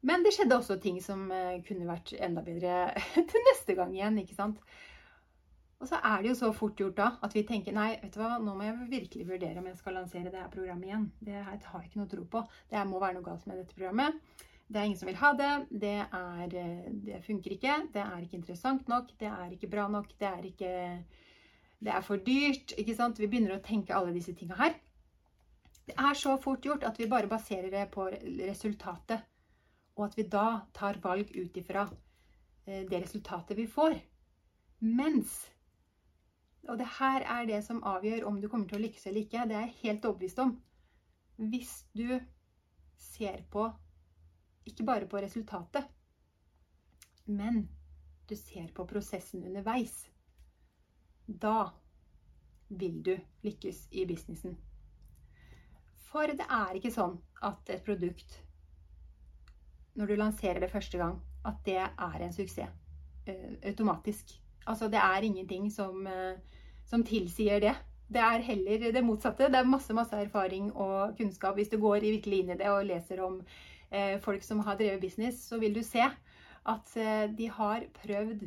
Men 0.02 0.24
det 0.24 0.32
skjedde 0.34 0.58
også 0.58 0.78
ting 0.82 0.98
som 1.02 1.28
eh, 1.30 1.60
kunne 1.66 1.86
vært 1.86 2.14
enda 2.18 2.42
bedre 2.44 2.90
til 3.30 3.44
neste 3.50 3.76
gang 3.78 3.92
igjen. 3.94 4.18
ikke 4.22 4.38
sant? 4.38 4.62
Og 5.82 5.88
så 5.90 5.98
er 5.98 6.22
det 6.22 6.30
jo 6.30 6.38
så 6.38 6.52
fort 6.54 6.78
gjort 6.78 6.94
da 6.98 7.08
at 7.26 7.32
vi 7.34 7.42
tenker 7.46 7.74
nei, 7.74 7.96
vet 7.98 8.14
du 8.14 8.20
hva, 8.20 8.36
nå 8.38 8.54
må 8.54 8.66
jeg 8.68 8.90
virkelig 8.90 9.26
vurdere 9.26 9.58
om 9.58 9.66
jeg 9.66 9.80
skal 9.80 9.96
lansere 9.98 10.30
det 10.30 10.38
her 10.38 10.50
programmet 10.52 10.90
igjen. 10.90 11.08
Det 11.18 11.34
har 11.34 11.56
jeg 11.56 11.90
ikke 11.90 12.02
noe 12.02 12.10
tro 12.12 12.26
på. 12.34 12.42
Det 12.70 12.84
må 12.86 13.02
være 13.02 13.18
noe 13.18 13.26
galt 13.26 13.48
med 13.50 13.58
dette 13.62 13.74
programmet. 13.78 14.20
Det 14.72 14.78
er 14.78 14.86
ingen 14.88 15.00
som 15.00 15.10
vil 15.10 15.18
ha 15.20 15.32
det. 15.38 15.50
Det, 15.82 15.96
er, 16.06 16.54
eh, 16.60 16.92
det 17.08 17.24
funker 17.26 17.56
ikke. 17.56 17.80
Det 17.94 18.02
er 18.04 18.22
ikke 18.22 18.38
interessant 18.38 18.86
nok. 18.90 19.10
Det 19.20 19.28
er 19.30 19.56
ikke 19.56 19.70
bra 19.74 19.88
nok. 19.90 20.14
Det 20.18 20.30
er 20.30 20.46
ikke 20.48 20.72
Det 21.82 21.90
er 21.90 22.04
for 22.06 22.22
dyrt. 22.22 22.74
ikke 22.78 22.94
sant? 22.94 23.18
Vi 23.18 23.26
begynner 23.26 23.56
å 23.56 23.62
tenke 23.62 23.94
alle 23.94 24.14
disse 24.14 24.34
tinga 24.38 24.54
her. 24.58 24.78
Det 25.86 25.96
er 25.98 26.14
så 26.14 26.36
fort 26.38 26.62
gjort 26.62 26.86
at 26.86 26.98
vi 26.98 27.10
bare 27.10 27.26
baserer 27.26 27.70
det 27.70 27.88
på 27.90 28.06
resultatet. 28.46 29.26
Og 29.96 30.06
at 30.08 30.16
vi 30.18 30.24
da 30.28 30.64
tar 30.74 31.00
valg 31.04 31.32
ut 31.36 31.56
ifra 31.56 31.86
eh, 32.66 32.84
det 32.88 33.02
resultatet 33.04 33.58
vi 33.58 33.66
får. 33.66 33.98
Mens 34.82 35.48
Og 36.68 36.78
det 36.78 36.86
her 36.98 37.24
er 37.26 37.46
det 37.46 37.58
som 37.66 37.82
avgjør 37.82 38.24
om 38.26 38.36
du 38.40 38.48
kommer 38.48 38.68
til 38.70 38.78
å 38.78 38.82
lykkes 38.84 39.06
eller 39.06 39.24
ikke. 39.24 39.46
Det 39.50 39.56
er 39.56 39.64
jeg 39.66 39.78
helt 39.80 40.04
overbevist 40.06 40.38
om. 40.38 40.52
Hvis 41.50 41.72
du 41.92 42.20
ser 43.02 43.42
på 43.50 43.66
ikke 44.70 44.86
bare 44.86 45.08
på 45.10 45.18
resultatet, 45.18 45.88
men 47.26 47.64
du 48.30 48.36
ser 48.36 48.70
på 48.74 48.86
prosessen 48.86 49.42
underveis, 49.44 50.04
da 51.26 51.72
vil 52.68 53.02
du 53.02 53.16
lykkes 53.42 53.88
i 53.90 54.06
businessen. 54.06 54.56
For 56.10 56.30
det 56.36 56.46
er 56.46 56.78
ikke 56.78 56.92
sånn 56.94 57.18
at 57.42 57.70
et 57.72 57.84
produkt, 57.86 58.38
når 59.94 60.06
du 60.08 60.14
lanserer 60.20 60.60
det 60.62 60.70
første 60.72 60.98
gang, 60.98 61.18
at 61.44 61.58
det 61.66 61.78
er 61.82 62.22
en 62.22 62.32
suksess 62.32 62.70
uh, 63.28 63.52
automatisk. 63.68 64.36
Altså, 64.66 64.88
det 64.88 65.00
er 65.00 65.26
ingenting 65.26 65.70
som, 65.72 66.06
uh, 66.06 66.38
som 66.86 67.04
tilsier 67.04 67.60
det. 67.60 67.74
Det 68.12 68.20
er 68.20 68.44
heller 68.44 68.90
det 68.92 69.04
motsatte. 69.04 69.48
Det 69.48 69.58
er 69.58 69.68
masse 69.68 69.94
masse 69.96 70.16
erfaring 70.16 70.72
og 70.72 71.16
kunnskap. 71.16 71.54
Hvis 71.56 71.70
du 71.72 71.78
går 71.80 72.04
virkelig 72.04 72.42
inn 72.42 72.50
i 72.52 72.58
det 72.60 72.68
og 72.68 72.84
leser 72.84 73.22
om 73.24 73.38
eh, 73.90 74.18
folk 74.20 74.44
som 74.44 74.60
har 74.66 74.76
drevet 74.76 75.00
business, 75.00 75.40
så 75.48 75.58
vil 75.62 75.74
du 75.74 75.82
se 75.86 76.02
at 76.02 76.96
eh, 76.96 77.30
de 77.38 77.48
har 77.48 77.86
prøvd 78.02 78.44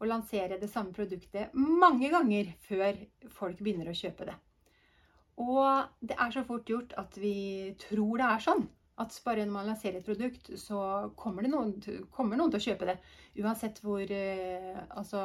å 0.00 0.08
lansere 0.08 0.58
det 0.60 0.70
samme 0.72 0.92
produktet 0.96 1.54
mange 1.54 2.10
ganger 2.12 2.52
før 2.68 3.00
folk 3.32 3.60
begynner 3.60 3.90
å 3.90 3.96
kjøpe 3.96 4.28
det. 4.28 4.36
Og 5.40 5.88
det 6.04 6.16
er 6.20 6.32
så 6.34 6.44
fort 6.44 6.68
gjort 6.68 6.92
at 7.00 7.16
vi 7.20 7.72
tror 7.80 8.20
det 8.20 8.28
er 8.28 8.44
sånn. 8.44 8.66
At 9.00 9.16
bare 9.24 9.46
når 9.46 9.54
man 9.54 9.70
lanserer 9.70 10.00
et 10.00 10.06
produkt, 10.06 10.52
så 10.60 10.78
kommer, 11.16 11.48
noen, 11.48 11.76
kommer 12.12 12.36
noen 12.36 12.52
til 12.52 12.60
å 12.60 12.66
kjøpe 12.68 12.90
det. 12.90 12.98
Uansett 13.40 13.80
hvor 13.84 14.04
eh, 14.04 14.76
Altså 14.90 15.24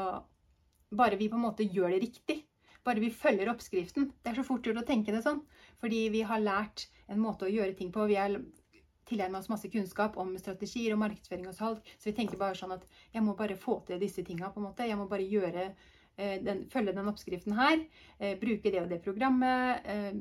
Bare 0.96 1.18
vi 1.20 1.28
på 1.28 1.36
en 1.36 1.44
måte 1.44 1.66
gjør 1.66 1.92
det 1.92 2.04
riktig 2.06 2.44
bare 2.86 3.02
vi 3.02 3.10
følger 3.10 3.50
oppskriften. 3.50 4.12
Det 4.22 4.32
er 4.32 4.38
så 4.38 4.46
fort 4.46 4.68
gjort 4.68 4.84
å 4.84 4.86
tenke 4.86 5.14
det 5.14 5.24
sånn. 5.26 5.42
Fordi 5.82 6.04
vi 6.14 6.22
har 6.30 6.44
lært 6.44 6.86
en 7.10 7.22
måte 7.22 7.48
å 7.48 7.52
gjøre 7.52 7.74
ting 7.78 7.90
på. 7.94 8.06
Vi 8.12 8.20
har 8.20 8.36
tilegnet 9.10 9.40
oss 9.40 9.50
masse 9.50 9.70
kunnskap 9.74 10.18
om 10.22 10.36
strategier 10.42 10.94
og 10.94 11.02
markedsføring 11.02 11.50
og 11.50 11.58
salg. 11.58 11.94
Så 11.98 12.12
vi 12.12 12.16
tenker 12.20 12.42
bare 12.42 12.58
sånn 12.58 12.76
at 12.76 12.86
jeg 13.14 13.26
må 13.26 13.34
bare 13.38 13.58
få 13.58 13.80
til 13.88 14.02
disse 14.02 14.26
tinga, 14.26 14.52
på 14.54 14.62
en 14.62 14.68
måte. 14.70 14.86
Jeg 14.86 15.00
må 15.00 15.08
bare 15.10 15.26
gjøre 15.26 15.72
den, 16.18 16.66
følge 16.72 16.96
den 16.96 17.12
oppskriften 17.12 17.56
her. 17.58 17.82
Eh, 18.20 18.38
bruke 18.40 18.72
det 18.72 18.82
og 18.84 18.90
det 18.92 19.02
programmet. 19.06 19.86
Eh, 19.86 20.14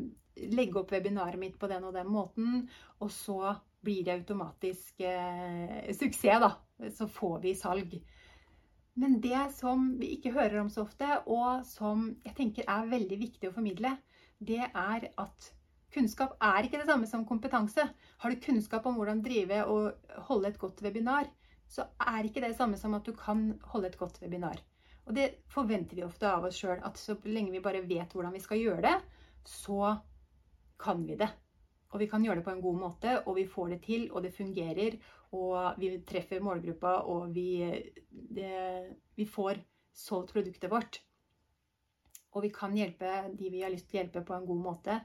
legge 0.50 0.80
opp 0.80 0.92
webinaret 0.94 1.38
mitt 1.38 1.58
på 1.60 1.70
den 1.70 1.86
og 1.86 1.94
den 1.94 2.10
måten. 2.10 2.64
Og 3.00 3.12
så 3.14 3.54
blir 3.84 4.04
det 4.06 4.18
automatisk 4.18 5.04
eh, 5.04 5.92
suksess, 5.94 6.42
da. 6.42 6.54
Så 6.90 7.08
får 7.10 7.40
vi 7.44 7.54
salg. 7.58 7.98
Men 8.94 9.18
det 9.22 9.48
som 9.56 9.88
vi 9.98 10.12
ikke 10.16 10.34
hører 10.36 10.60
om 10.60 10.70
så 10.70 10.84
ofte, 10.84 11.06
og 11.26 11.64
som 11.66 12.12
jeg 12.24 12.34
tenker 12.38 12.66
er 12.70 12.90
veldig 12.90 13.18
viktig 13.18 13.50
å 13.50 13.54
formidle, 13.56 13.96
det 14.38 14.62
er 14.62 15.08
at 15.18 15.48
kunnskap 15.94 16.36
er 16.42 16.66
ikke 16.66 16.80
det 16.80 16.88
samme 16.90 17.08
som 17.10 17.26
kompetanse. 17.26 17.86
Har 18.22 18.30
du 18.30 18.42
kunnskap 18.42 18.86
om 18.86 18.98
hvordan 18.98 19.22
drive 19.22 19.64
og 19.70 20.14
holde 20.28 20.50
et 20.50 20.60
godt 20.62 20.82
webinar, 20.86 21.26
så 21.70 21.88
er 22.02 22.26
ikke 22.26 22.42
det 22.44 22.54
samme 22.58 22.78
som 22.78 22.94
at 22.94 23.06
du 23.06 23.14
kan 23.18 23.52
holde 23.72 23.90
et 23.90 23.98
godt 23.98 24.20
webinar. 24.22 24.62
Og 25.04 25.16
det 25.16 25.28
forventer 25.52 25.98
vi 25.98 26.04
ofte 26.06 26.30
av 26.30 26.46
oss 26.48 26.58
sjøl, 26.60 26.80
at 26.80 26.98
så 27.00 27.16
lenge 27.28 27.52
vi 27.52 27.62
bare 27.64 27.84
vet 27.84 28.12
hvordan 28.14 28.32
vi 28.32 28.42
skal 28.44 28.60
gjøre 28.60 28.84
det, 28.86 28.94
så 29.44 29.96
kan 30.80 31.04
vi 31.04 31.18
det. 31.20 31.28
Og 31.92 32.00
vi 32.00 32.08
kan 32.10 32.24
gjøre 32.24 32.40
det 32.40 32.46
på 32.46 32.54
en 32.54 32.64
god 32.64 32.78
måte, 32.80 33.18
og 33.28 33.36
vi 33.36 33.44
får 33.46 33.74
det 33.74 33.82
til, 33.84 34.08
og 34.10 34.24
det 34.24 34.34
fungerer 34.34 34.96
og 35.34 35.80
vi 35.80 35.90
treffer 36.06 36.42
målgruppa, 36.42 37.00
og 37.10 37.32
vi, 37.34 37.66
det, 38.10 38.52
vi 39.18 39.26
får 39.26 39.60
solgt 39.94 40.34
produktet 40.34 40.70
vårt. 40.70 41.00
Og 42.34 42.44
vi 42.46 42.50
kan 42.54 42.74
hjelpe 42.74 43.10
de 43.34 43.50
vi 43.50 43.62
har 43.62 43.72
lyst 43.72 43.88
til 43.90 43.98
å 43.98 44.02
hjelpe, 44.02 44.24
på 44.26 44.36
en 44.36 44.46
god 44.46 44.62
måte. 44.62 45.00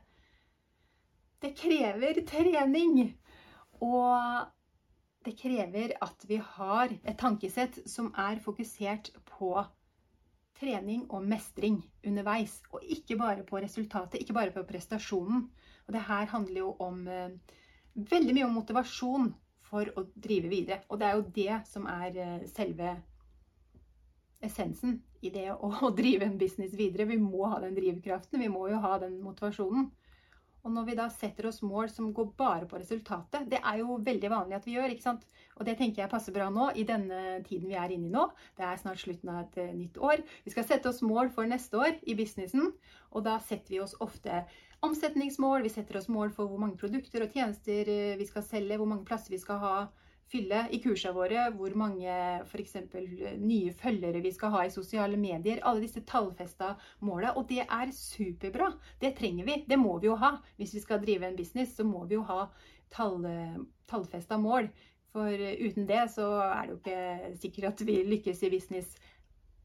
Det 1.40 1.54
krever 1.58 2.22
trening. 2.28 3.14
Og 3.86 4.48
det 5.26 5.36
krever 5.40 5.94
at 6.04 6.26
vi 6.28 6.40
har 6.42 6.94
et 7.00 7.20
tankesett 7.20 7.82
som 7.90 8.10
er 8.18 8.42
fokusert 8.44 9.12
på 9.30 9.54
trening 10.60 11.06
og 11.10 11.26
mestring 11.26 11.80
underveis. 12.06 12.60
Og 12.74 12.84
ikke 12.84 13.18
bare 13.20 13.46
på 13.48 13.62
resultatet, 13.64 14.22
ikke 14.22 14.36
bare 14.38 14.56
på 14.56 14.66
prestasjonen. 14.68 15.46
Og 15.88 15.94
det 15.96 16.06
her 16.08 16.30
handler 16.34 16.62
jo 16.62 16.74
om 16.84 17.06
eh, 17.08 17.38
veldig 17.96 18.36
mye 18.36 18.48
om 18.48 18.58
motivasjon 18.60 19.30
for 19.70 19.92
å 19.98 20.06
drive 20.16 20.52
videre. 20.52 20.84
Og 20.90 21.00
det 21.00 21.08
er 21.08 21.18
jo 21.18 21.30
det 21.36 21.62
som 21.70 21.88
er 21.90 22.18
eh, 22.18 22.48
selve 22.52 22.96
essensen 24.46 25.00
i 25.22 25.32
det 25.34 25.50
å, 25.52 25.72
drive 26.00 26.28
en 26.28 26.38
business 26.40 26.76
videre. 26.78 27.08
Vi 27.10 27.20
må 27.22 27.48
ha 27.52 27.60
den 27.64 27.78
drivkraften, 27.78 28.42
vi 28.42 28.52
må 28.52 28.68
jo 28.72 28.82
ha 28.84 28.98
den 29.02 29.20
motivasjonen. 29.24 29.90
Og 30.66 30.74
når 30.76 30.88
vi 30.90 30.96
da 31.00 31.06
setter 31.14 31.48
oss 31.50 31.62
mål 31.64 31.88
som 31.92 32.10
går 32.16 32.32
bare 32.40 32.68
på 32.68 32.80
resultatet, 32.82 33.48
det 33.52 33.62
er 33.64 33.80
jo 33.80 34.00
veldig 34.04 34.32
vanlig 34.34 34.58
at 34.58 34.66
vi 34.68 34.76
gjør, 34.76 34.92
ikke 34.94 35.06
sant? 35.06 35.24
Og 35.56 35.68
det 35.68 35.78
tenker 35.80 36.04
jeg 36.04 36.12
passer 36.12 36.36
bra 36.36 36.50
nå, 36.52 36.70
i 36.76 36.86
denne 36.88 37.40
tiden 37.48 37.72
vi 37.72 37.78
er 37.80 37.94
inne 37.96 38.10
i 38.10 38.14
nå. 38.14 38.26
Det 38.58 38.66
er 38.68 38.82
snart 38.82 39.02
slutten 39.02 39.32
av 39.32 39.46
et 39.46 39.62
eh, 39.64 39.76
nytt 39.76 40.00
år. 40.04 40.24
Vi 40.44 40.54
skal 40.54 40.68
sette 40.68 40.92
oss 40.92 41.04
mål 41.06 41.32
for 41.36 41.48
neste 41.48 41.80
år 41.80 42.00
i 42.04 42.18
businessen, 42.20 42.74
og 43.16 43.26
da 43.28 43.38
setter 43.44 43.76
vi 43.76 43.84
oss 43.84 43.96
ofte 44.04 44.44
omsetningsmål, 44.86 45.64
vi 45.66 45.72
setter 45.74 46.00
oss 46.00 46.08
mål 46.12 46.32
for 46.36 46.48
hvor 46.48 46.62
mange 46.62 46.80
produkter 46.80 47.26
og 47.26 47.34
tjenester 47.36 47.90
eh, 47.92 48.18
vi 48.20 48.28
skal 48.28 48.46
selge, 48.46 48.80
hvor 48.80 48.90
mange 48.90 49.08
plasser 49.08 49.36
vi 49.36 49.42
skal 49.42 49.60
ha, 49.64 49.74
fylle 50.30 50.66
i 50.72 50.80
kursene 50.84 51.16
våre, 51.16 51.48
hvor 51.58 51.74
mange 51.78 52.14
f.eks. 52.46 52.76
nye 53.40 53.74
følgere 53.78 54.22
vi 54.22 54.32
skal 54.36 54.54
ha 54.54 54.66
i 54.66 54.74
sosiale 54.74 55.18
medier. 55.18 55.62
Alle 55.64 55.84
disse 55.86 56.04
tallfesta 56.08 56.76
målene. 57.06 57.34
Og 57.40 57.48
det 57.50 57.64
er 57.66 57.94
superbra. 57.96 58.70
Det 59.02 59.16
trenger 59.18 59.48
vi. 59.50 59.58
Det 59.68 59.80
må 59.82 59.98
vi 60.00 60.10
jo 60.12 60.20
ha. 60.22 60.36
Hvis 60.60 60.76
vi 60.78 60.84
skal 60.86 61.02
drive 61.04 61.28
en 61.28 61.40
business, 61.40 61.76
så 61.76 61.88
må 61.88 62.06
vi 62.06 62.20
jo 62.20 62.28
ha 62.30 62.46
tall, 62.94 63.26
tallfesta 63.90 64.38
mål. 64.38 64.70
For 65.10 65.34
uten 65.34 65.88
det 65.90 66.04
så 66.14 66.28
er 66.46 66.68
det 66.68 66.74
jo 66.74 66.80
ikke 66.80 67.36
sikkert 67.42 67.72
at 67.72 67.86
vi 67.88 68.02
lykkes 68.06 68.44
i 68.46 68.54
business 68.54 68.94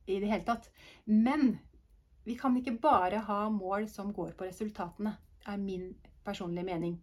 i 0.07 0.20
det 0.20 0.31
hele 0.31 0.44
tatt. 0.46 0.70
Men 1.05 1.59
vi 2.24 2.37
kan 2.40 2.57
ikke 2.57 2.79
bare 2.81 3.20
ha 3.27 3.42
mål 3.53 3.88
som 3.92 4.12
går 4.16 4.33
på 4.38 4.48
resultatene, 4.48 5.18
er 5.44 5.61
min 5.61 5.90
personlige 6.24 6.64
mening. 6.64 6.96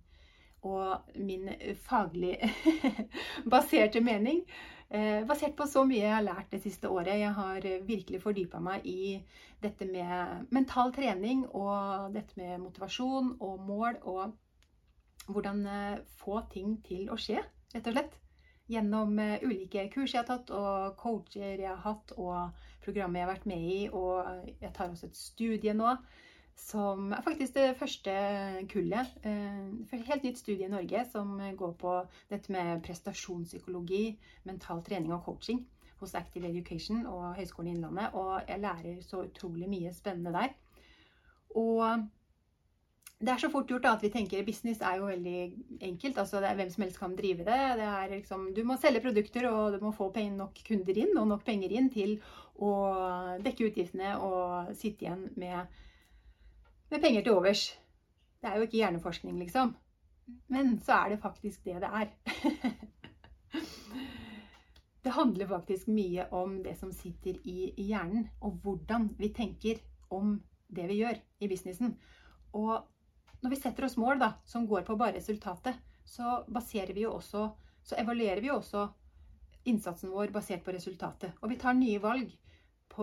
Og 0.68 1.16
min 1.16 1.50
faglig 1.88 2.36
baserte 3.52 4.02
mening. 4.06 4.44
Eh, 4.92 5.24
basert 5.26 5.56
på 5.56 5.66
så 5.72 5.86
mye 5.88 6.04
jeg 6.04 6.14
har 6.14 6.26
lært 6.26 6.52
det 6.52 6.62
siste 6.66 6.90
året. 6.92 7.18
Jeg 7.22 7.34
har 7.34 7.66
virkelig 7.88 8.22
fordypa 8.22 8.60
meg 8.62 8.86
i 8.86 9.16
dette 9.64 9.88
med 9.88 10.52
mental 10.52 10.92
trening 10.94 11.46
og 11.48 12.12
dette 12.14 12.36
med 12.38 12.60
motivasjon 12.60 13.38
og 13.40 13.62
mål 13.66 14.02
og 14.04 15.32
hvordan 15.32 15.66
eh, 15.66 16.02
få 16.20 16.42
ting 16.52 16.76
til 16.86 17.10
å 17.10 17.18
skje, 17.20 17.40
rett 17.74 17.88
og 17.88 17.96
slett 17.96 18.18
gjennom 18.72 19.20
eh, 19.20 19.44
ulike 19.44 19.88
kurs 19.94 20.14
jeg 20.16 20.24
har 20.24 20.30
tatt, 20.30 20.52
og 20.56 20.98
coacher 21.00 21.60
jeg 21.60 21.70
har 21.70 21.82
hatt, 21.86 22.14
og 22.18 22.52
programmet 22.84 23.22
jeg 23.22 23.28
har 23.28 23.34
vært 23.34 23.48
med 23.52 23.68
i. 23.68 23.80
Og 23.92 24.52
jeg 24.62 24.74
tar 24.76 24.92
også 24.92 25.10
et 25.10 25.20
studie 25.20 25.76
nå 25.78 25.96
som 26.56 27.12
er 27.12 27.24
faktisk 27.26 27.56
det 27.58 27.76
første 27.80 28.14
kullet. 28.72 29.12
Et 29.26 30.08
helt 30.08 30.24
nytt 30.24 30.40
studie 30.40 30.68
i 30.68 30.72
Norge 30.72 31.04
som 31.12 31.36
går 31.58 31.76
på 31.82 31.98
dette 32.32 32.54
med 32.54 32.82
prestasjonspsykologi, 32.86 34.18
mental 34.48 34.84
trening 34.86 35.14
og 35.14 35.24
coaching 35.26 35.66
hos 36.02 36.16
Active 36.18 36.50
Education 36.50 37.06
og 37.06 37.36
Høgskolen 37.38 37.76
Innlandet. 37.76 38.16
Og 38.18 38.42
jeg 38.48 38.64
lærer 38.64 39.04
så 39.06 39.26
utrolig 39.28 39.70
mye 39.70 39.94
spennende 39.94 40.34
der. 40.34 40.56
Og 41.56 42.08
det 43.22 43.30
er 43.30 43.42
så 43.42 43.52
fort 43.54 43.70
gjort 43.70 43.84
da, 43.86 43.94
at 43.94 44.04
vi 44.04 44.10
tenker 44.10 44.46
business 44.46 44.82
er 44.82 44.98
jo 44.98 45.10
veldig 45.12 45.42
enkelt. 45.92 46.18
altså 46.18 46.40
det 46.42 46.50
er 46.50 46.56
Hvem 46.56 46.70
som 46.74 46.84
helst 46.84 47.00
kan 47.00 47.16
drive 47.16 47.46
det. 47.46 47.60
det 47.78 47.88
er 47.90 48.10
liksom, 48.16 48.48
du 48.56 48.64
må 48.64 48.78
selge 48.82 49.02
produkter, 49.02 49.50
og 49.50 49.74
du 49.74 49.86
må 49.86 49.92
få 49.92 50.12
nok 50.32 50.58
kunder 50.68 50.98
inn 50.98 51.18
og 51.18 51.28
nok 51.28 51.46
penger 51.46 51.72
inn 51.72 51.90
til 51.90 52.20
å 52.58 52.72
dekke 53.44 53.70
utgiftene 53.70 54.18
og 54.18 54.74
sitte 54.76 55.06
igjen 55.06 55.30
med, 55.36 55.68
med 56.92 57.02
penger 57.02 57.26
til 57.26 57.38
overs. 57.38 57.64
Det 58.42 58.50
er 58.50 58.58
jo 58.58 58.68
ikke 58.68 58.82
hjerneforskning, 58.82 59.40
liksom. 59.40 59.76
Men 60.52 60.76
så 60.84 61.04
er 61.04 61.14
det 61.14 61.24
faktisk 61.24 61.64
det 61.66 61.80
det 61.84 61.90
er. 61.90 62.12
det 65.04 65.16
handler 65.16 65.48
faktisk 65.48 65.88
mye 65.88 66.28
om 66.36 66.62
det 66.64 66.78
som 66.80 66.92
sitter 66.92 67.40
i, 67.44 67.74
hjernen, 67.78 68.28
og 68.42 68.60
hvordan 68.64 69.10
vi 69.20 69.32
tenker 69.36 69.82
om 70.10 70.40
det 70.68 70.88
vi 70.90 71.02
gjør 71.02 71.20
i 71.40 71.50
businessen. 71.52 71.96
Og 72.54 72.84
når 73.42 73.50
vi 73.50 73.60
setter 73.60 73.88
oss 73.88 73.98
mål 73.98 74.20
da, 74.22 74.34
som 74.46 74.68
går 74.68 74.86
på 74.88 75.00
bare 75.00 75.18
resultatet, 75.18 75.80
så 76.06 76.44
vi 76.94 77.06
også 77.06 77.50
så 77.84 77.98
evaluerer 77.98 78.42
vi 78.42 78.48
jo 78.48 78.60
også 78.60 78.88
innsatsen 79.70 80.12
vår 80.14 80.32
basert 80.34 80.64
på 80.66 80.74
resultatet. 80.74 81.34
Og 81.42 81.50
vi 81.50 81.58
tar 81.62 81.78
nye 81.78 82.02
valg 82.02 82.30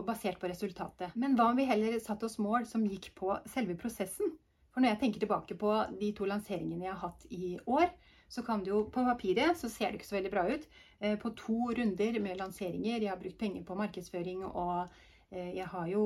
basert 0.06 0.38
på 0.40 0.50
resultatet. 0.50 1.14
Men 1.16 1.36
hva 1.38 1.50
om 1.52 1.58
vi 1.58 1.66
heller 1.68 1.98
satte 2.02 2.28
oss 2.28 2.38
mål 2.42 2.66
som 2.68 2.86
gikk 2.86 3.10
på 3.18 3.32
selve 3.50 3.76
prosessen? 3.80 4.36
For 4.72 4.84
når 4.84 4.94
jeg 4.94 5.00
tenker 5.02 5.24
tilbake 5.24 5.56
på 5.58 5.72
de 5.98 6.12
to 6.14 6.28
lanseringene 6.28 6.86
jeg 6.86 6.94
har 6.94 7.02
hatt 7.08 7.26
i 7.34 7.56
år, 7.66 7.90
så 8.28 8.44
kan 8.44 8.60
det 8.62 8.70
jo 8.70 8.84
på 8.92 9.02
papiret 9.06 9.56
så 9.56 9.70
ser 9.72 9.90
det 9.90 9.98
ikke 9.98 10.10
så 10.10 10.18
veldig 10.18 10.32
bra 10.34 10.44
ut. 10.52 10.66
Eh, 11.00 11.16
på 11.18 11.32
to 11.38 11.70
runder 11.74 12.18
med 12.20 12.40
lanseringer, 12.40 13.00
jeg 13.00 13.10
har 13.10 13.20
brukt 13.20 13.40
penger 13.40 13.64
på 13.64 13.78
markedsføring 13.78 14.44
og 14.48 14.90
Eh, 15.30 15.52
jeg 15.58 15.68
har 15.68 15.88
jo 15.90 16.04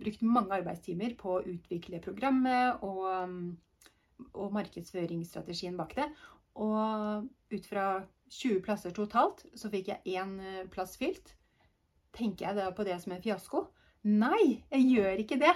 brukt 0.00 0.24
mange 0.24 0.56
arbeidstimer 0.56 1.14
på 1.20 1.36
å 1.36 1.44
utvikle 1.44 2.00
programmet 2.04 2.84
og, 2.86 3.34
og 4.32 4.54
markedsføringsstrategien 4.56 5.76
bak 5.80 5.96
det. 5.98 6.08
Og 6.64 7.28
ut 7.54 7.66
fra 7.68 7.88
20 8.30 8.62
plasser 8.64 8.94
totalt, 8.94 9.44
så 9.58 9.70
fikk 9.72 9.92
jeg 9.92 10.16
én 10.16 10.38
eh, 10.40 10.62
plass 10.72 10.96
fylt. 11.00 11.34
Tenker 12.14 12.48
jeg 12.48 12.58
da 12.58 12.68
på 12.74 12.86
det 12.86 13.00
som 13.02 13.14
en 13.14 13.22
fiasko? 13.24 13.64
Nei, 14.04 14.60
jeg 14.70 14.86
gjør 14.92 15.24
ikke 15.24 15.40
det. 15.40 15.54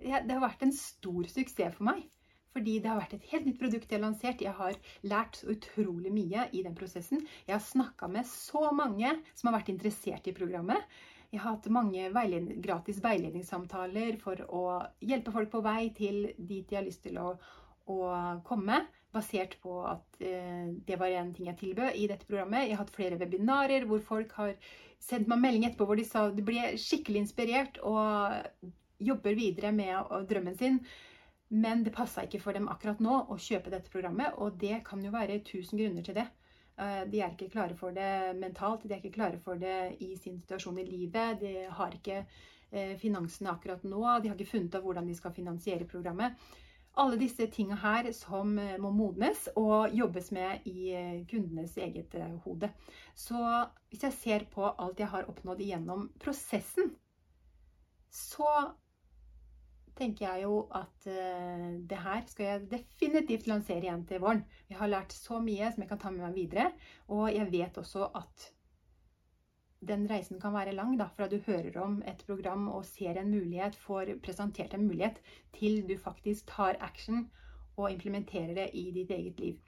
Det 0.00 0.32
har 0.32 0.42
vært 0.42 0.64
en 0.64 0.72
stor 0.74 1.28
suksess 1.28 1.76
for 1.76 1.90
meg. 1.90 2.06
Fordi 2.50 2.80
det 2.82 2.90
har 2.90 2.98
vært 2.98 3.14
et 3.14 3.28
helt 3.30 3.46
nytt 3.46 3.60
produkt 3.60 3.92
jeg 3.92 3.98
har 3.98 4.06
lansert. 4.06 4.42
Jeg 4.42 4.56
har 4.58 4.78
lært 5.06 5.40
utrolig 5.50 6.10
mye 6.14 6.48
i 6.56 6.64
den 6.66 6.74
prosessen. 6.78 7.22
Jeg 7.46 7.54
har 7.54 7.62
snakka 7.62 8.08
med 8.10 8.26
så 8.26 8.70
mange 8.74 9.12
som 9.34 9.50
har 9.50 9.60
vært 9.60 9.70
interessert 9.74 10.26
i 10.26 10.34
programmet. 10.34 10.82
Jeg 11.30 11.44
har 11.44 11.54
hatt 11.54 11.68
mange 11.70 12.08
veiled 12.10 12.56
gratis 12.64 12.98
veiledningssamtaler 13.04 14.16
for 14.18 14.40
å 14.50 14.62
hjelpe 15.06 15.34
folk 15.34 15.52
på 15.52 15.60
vei 15.62 15.92
til 15.94 16.24
dit 16.34 16.66
de 16.66 16.78
har 16.78 16.86
lyst 16.86 17.04
til 17.04 17.20
å, 17.22 17.36
å 17.86 18.00
komme, 18.46 18.80
basert 19.14 19.56
på 19.62 19.80
at 19.90 20.20
eh, 20.22 20.70
det 20.86 20.98
var 21.00 21.10
en 21.10 21.32
ting 21.34 21.50
jeg 21.50 21.58
tilbød 21.60 21.98
i 21.98 22.06
dette 22.10 22.28
programmet. 22.28 22.68
Jeg 22.68 22.76
har 22.76 22.84
hatt 22.84 22.94
flere 22.94 23.18
webinarer 23.20 23.86
hvor 23.88 24.02
folk 24.04 24.34
har 24.38 24.54
sendt 25.00 25.30
meg 25.30 25.40
melding 25.42 25.66
etterpå 25.66 25.88
hvor 25.88 25.98
de 25.98 26.06
sa 26.06 26.28
de 26.34 26.44
ble 26.44 26.74
skikkelig 26.78 27.24
inspirert 27.24 27.80
og 27.86 28.68
jobber 29.00 29.38
videre 29.38 29.72
med 29.72 30.12
drømmen 30.30 30.58
sin. 30.58 30.82
Men 31.50 31.82
det 31.82 31.94
passa 31.96 32.22
ikke 32.22 32.42
for 32.42 32.54
dem 32.54 32.68
akkurat 32.70 33.00
nå 33.02 33.16
å 33.32 33.38
kjøpe 33.40 33.72
dette 33.72 33.90
programmet, 33.90 34.36
og 34.38 34.60
det 34.60 34.84
kan 34.86 35.02
jo 35.02 35.10
være 35.10 35.40
tusen 35.46 35.80
grunner 35.80 36.06
til 36.06 36.14
det. 36.20 36.28
Eh, 36.78 37.02
de 37.10 37.20
er 37.20 37.34
ikke 37.34 37.50
klare 37.50 37.74
for 37.76 37.96
det 37.96 38.36
mentalt, 38.38 38.86
de 38.86 38.94
er 38.94 39.02
ikke 39.02 39.16
klare 39.18 39.40
for 39.42 39.58
det 39.58 39.96
i 40.04 40.14
sin 40.14 40.38
situasjon 40.38 40.78
i 40.78 40.86
livet. 40.86 41.40
De 41.42 41.66
har 41.80 41.96
ikke 41.96 42.20
eh, 42.22 42.94
finansene 43.00 43.50
akkurat 43.50 43.82
nå, 43.82 44.04
de 44.22 44.30
har 44.30 44.38
ikke 44.38 44.52
funnet 44.52 44.78
av 44.78 44.86
hvordan 44.86 45.10
de 45.10 45.16
skal 45.18 45.34
finansiere 45.34 45.88
programmet. 45.90 46.38
Alle 47.00 47.16
disse 47.20 47.46
tinga 47.52 47.78
her 47.80 48.10
som 48.16 48.58
eh, 48.60 48.76
må 48.80 48.90
modnes 48.92 49.46
og 49.56 49.94
jobbes 49.96 50.30
med 50.36 50.66
i 50.68 50.92
kundenes 51.30 51.76
eget 51.80 52.16
hode. 52.44 52.70
Så 53.14 53.40
hvis 53.88 54.04
jeg 54.06 54.16
ser 54.18 54.46
på 54.52 54.68
alt 54.68 55.00
jeg 55.00 55.08
har 55.12 55.28
oppnådd 55.30 55.64
gjennom 55.64 56.10
prosessen, 56.20 56.92
så 58.10 58.50
tenker 59.96 60.26
jeg 60.26 60.44
jo 60.46 60.62
at 60.74 61.04
det 61.90 61.98
her 62.00 62.22
skal 62.26 62.46
jeg 62.46 62.68
definitivt 62.70 63.50
lansere 63.50 63.84
igjen 63.84 64.06
til 64.08 64.22
våren. 64.22 64.40
Jeg 64.70 64.78
har 64.80 64.90
lært 64.90 65.12
så 65.12 65.42
mye 65.44 65.68
som 65.70 65.84
jeg 65.84 65.90
kan 65.90 66.00
ta 66.00 66.12
med 66.14 66.24
meg 66.24 66.38
videre. 66.38 66.70
Og 67.12 67.28
jeg 67.28 67.50
vet 67.52 67.78
også 67.82 68.08
at 68.16 68.48
den 69.88 70.06
reisen 70.10 70.40
kan 70.40 70.52
være 70.52 70.74
lang, 70.76 70.98
da, 70.98 71.06
fra 71.16 71.28
du 71.28 71.38
hører 71.46 71.78
om 71.80 72.02
et 72.06 72.24
program 72.26 72.68
og 72.68 72.84
ser 72.84 73.16
en 73.16 73.30
mulighet, 73.32 73.76
får 73.76 74.14
presentert 74.22 74.74
en 74.74 74.86
mulighet, 74.86 75.20
til 75.56 75.82
du 75.88 75.96
faktisk 75.98 76.46
tar 76.52 76.76
action 76.80 77.30
og 77.76 77.92
implementerer 77.92 78.54
det 78.54 78.70
i 78.74 78.90
ditt 78.92 79.10
eget 79.10 79.40
liv. 79.40 79.58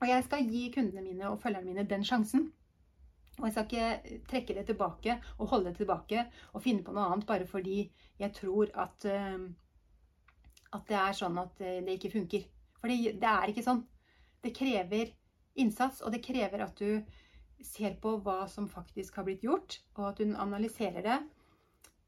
Og 0.00 0.08
jeg 0.08 0.24
skal 0.24 0.48
gi 0.48 0.70
kundene 0.74 1.04
mine 1.04 1.28
og 1.28 1.40
følgerne 1.40 1.68
mine 1.72 1.86
den 1.88 2.04
sjansen. 2.04 2.50
Og 3.38 3.46
jeg 3.46 3.52
skal 3.52 3.64
ikke 3.64 4.20
trekke 4.28 4.54
det 4.58 4.66
tilbake 4.68 5.16
og 5.38 5.48
holde 5.48 5.70
det 5.70 5.80
tilbake 5.80 6.26
og 6.52 6.62
finne 6.62 6.84
på 6.84 6.92
noe 6.92 7.06
annet 7.08 7.28
bare 7.28 7.46
fordi 7.48 7.82
jeg 8.20 8.32
tror 8.36 8.72
at, 8.84 9.06
uh, 9.08 9.46
at 10.76 10.84
det 10.88 10.98
er 11.00 11.16
sånn 11.16 11.38
at 11.40 11.62
eh, 11.64 11.80
det 11.84 11.96
ikke 11.96 12.12
funker. 12.12 12.44
For 12.80 12.92
det 12.92 13.30
er 13.32 13.52
ikke 13.52 13.64
sånn. 13.64 13.82
Det 14.44 14.52
krever 14.56 15.12
innsats, 15.60 16.00
og 16.04 16.12
det 16.12 16.22
krever 16.24 16.64
at 16.64 16.76
du 16.80 17.00
ser 17.66 17.96
på 18.02 18.16
hva 18.24 18.44
som 18.48 18.68
faktisk 18.70 19.18
har 19.20 19.26
blitt 19.28 19.44
gjort, 19.44 19.80
og 19.98 20.10
at 20.12 20.20
du 20.20 20.32
analyserer 20.34 21.04
det 21.04 21.18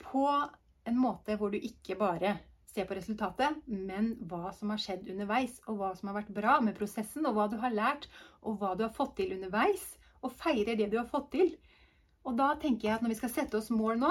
på 0.03 0.27
en 0.89 0.99
måte 0.99 1.37
hvor 1.39 1.53
du 1.53 1.59
ikke 1.61 1.97
bare 2.01 2.37
ser 2.73 2.87
på 2.89 2.97
resultatet, 2.97 3.59
men 3.67 4.15
hva 4.29 4.53
som 4.57 4.73
har 4.73 4.81
skjedd 4.81 5.11
underveis, 5.13 5.59
og 5.69 5.79
hva 5.81 5.93
som 5.97 6.09
har 6.09 6.23
vært 6.23 6.33
bra 6.35 6.57
med 6.65 6.77
prosessen, 6.79 7.27
og 7.29 7.37
hva 7.37 7.49
du 7.53 7.59
har 7.61 7.75
lært, 7.75 8.09
og 8.41 8.59
hva 8.61 8.73
du 8.77 8.87
har 8.87 8.95
fått 8.97 9.19
til 9.21 9.35
underveis 9.37 9.85
og 10.23 10.33
feirer 10.39 10.79
det 10.79 10.89
du 10.93 10.99
har 11.01 11.11
fått 11.11 11.33
til. 11.35 11.53
Og 12.29 12.37
da 12.39 12.53
tenker 12.63 12.89
jeg 12.89 12.97
at 12.97 13.05
når 13.05 13.13
vi 13.13 13.19
skal 13.19 13.33
sette 13.35 13.59
oss 13.59 13.71
mål 13.75 13.99
nå 14.01 14.11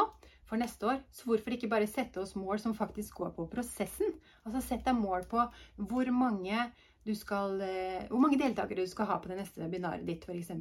for 0.50 0.60
neste 0.60 0.88
år, 0.92 1.00
så 1.16 1.30
hvorfor 1.30 1.56
ikke 1.56 1.72
bare 1.72 1.88
sette 1.90 2.20
oss 2.22 2.36
mål 2.36 2.60
som 2.60 2.76
faktisk 2.76 3.22
går 3.22 3.32
på 3.38 3.48
prosessen? 3.54 4.12
Altså 4.44 4.64
sett 4.66 4.84
deg 4.88 5.00
mål 5.00 5.26
på 5.32 5.46
hvor 5.80 6.12
mange, 6.14 6.66
skal, 7.18 7.56
eh, 7.64 8.04
hvor 8.12 8.22
mange 8.22 8.40
deltakere 8.42 8.84
du 8.84 8.92
skal 8.92 9.08
ha 9.10 9.20
på 9.22 9.32
det 9.32 9.40
neste 9.40 9.64
webinaret 9.64 10.04
ditt, 10.06 10.28
f.eks. 10.28 10.52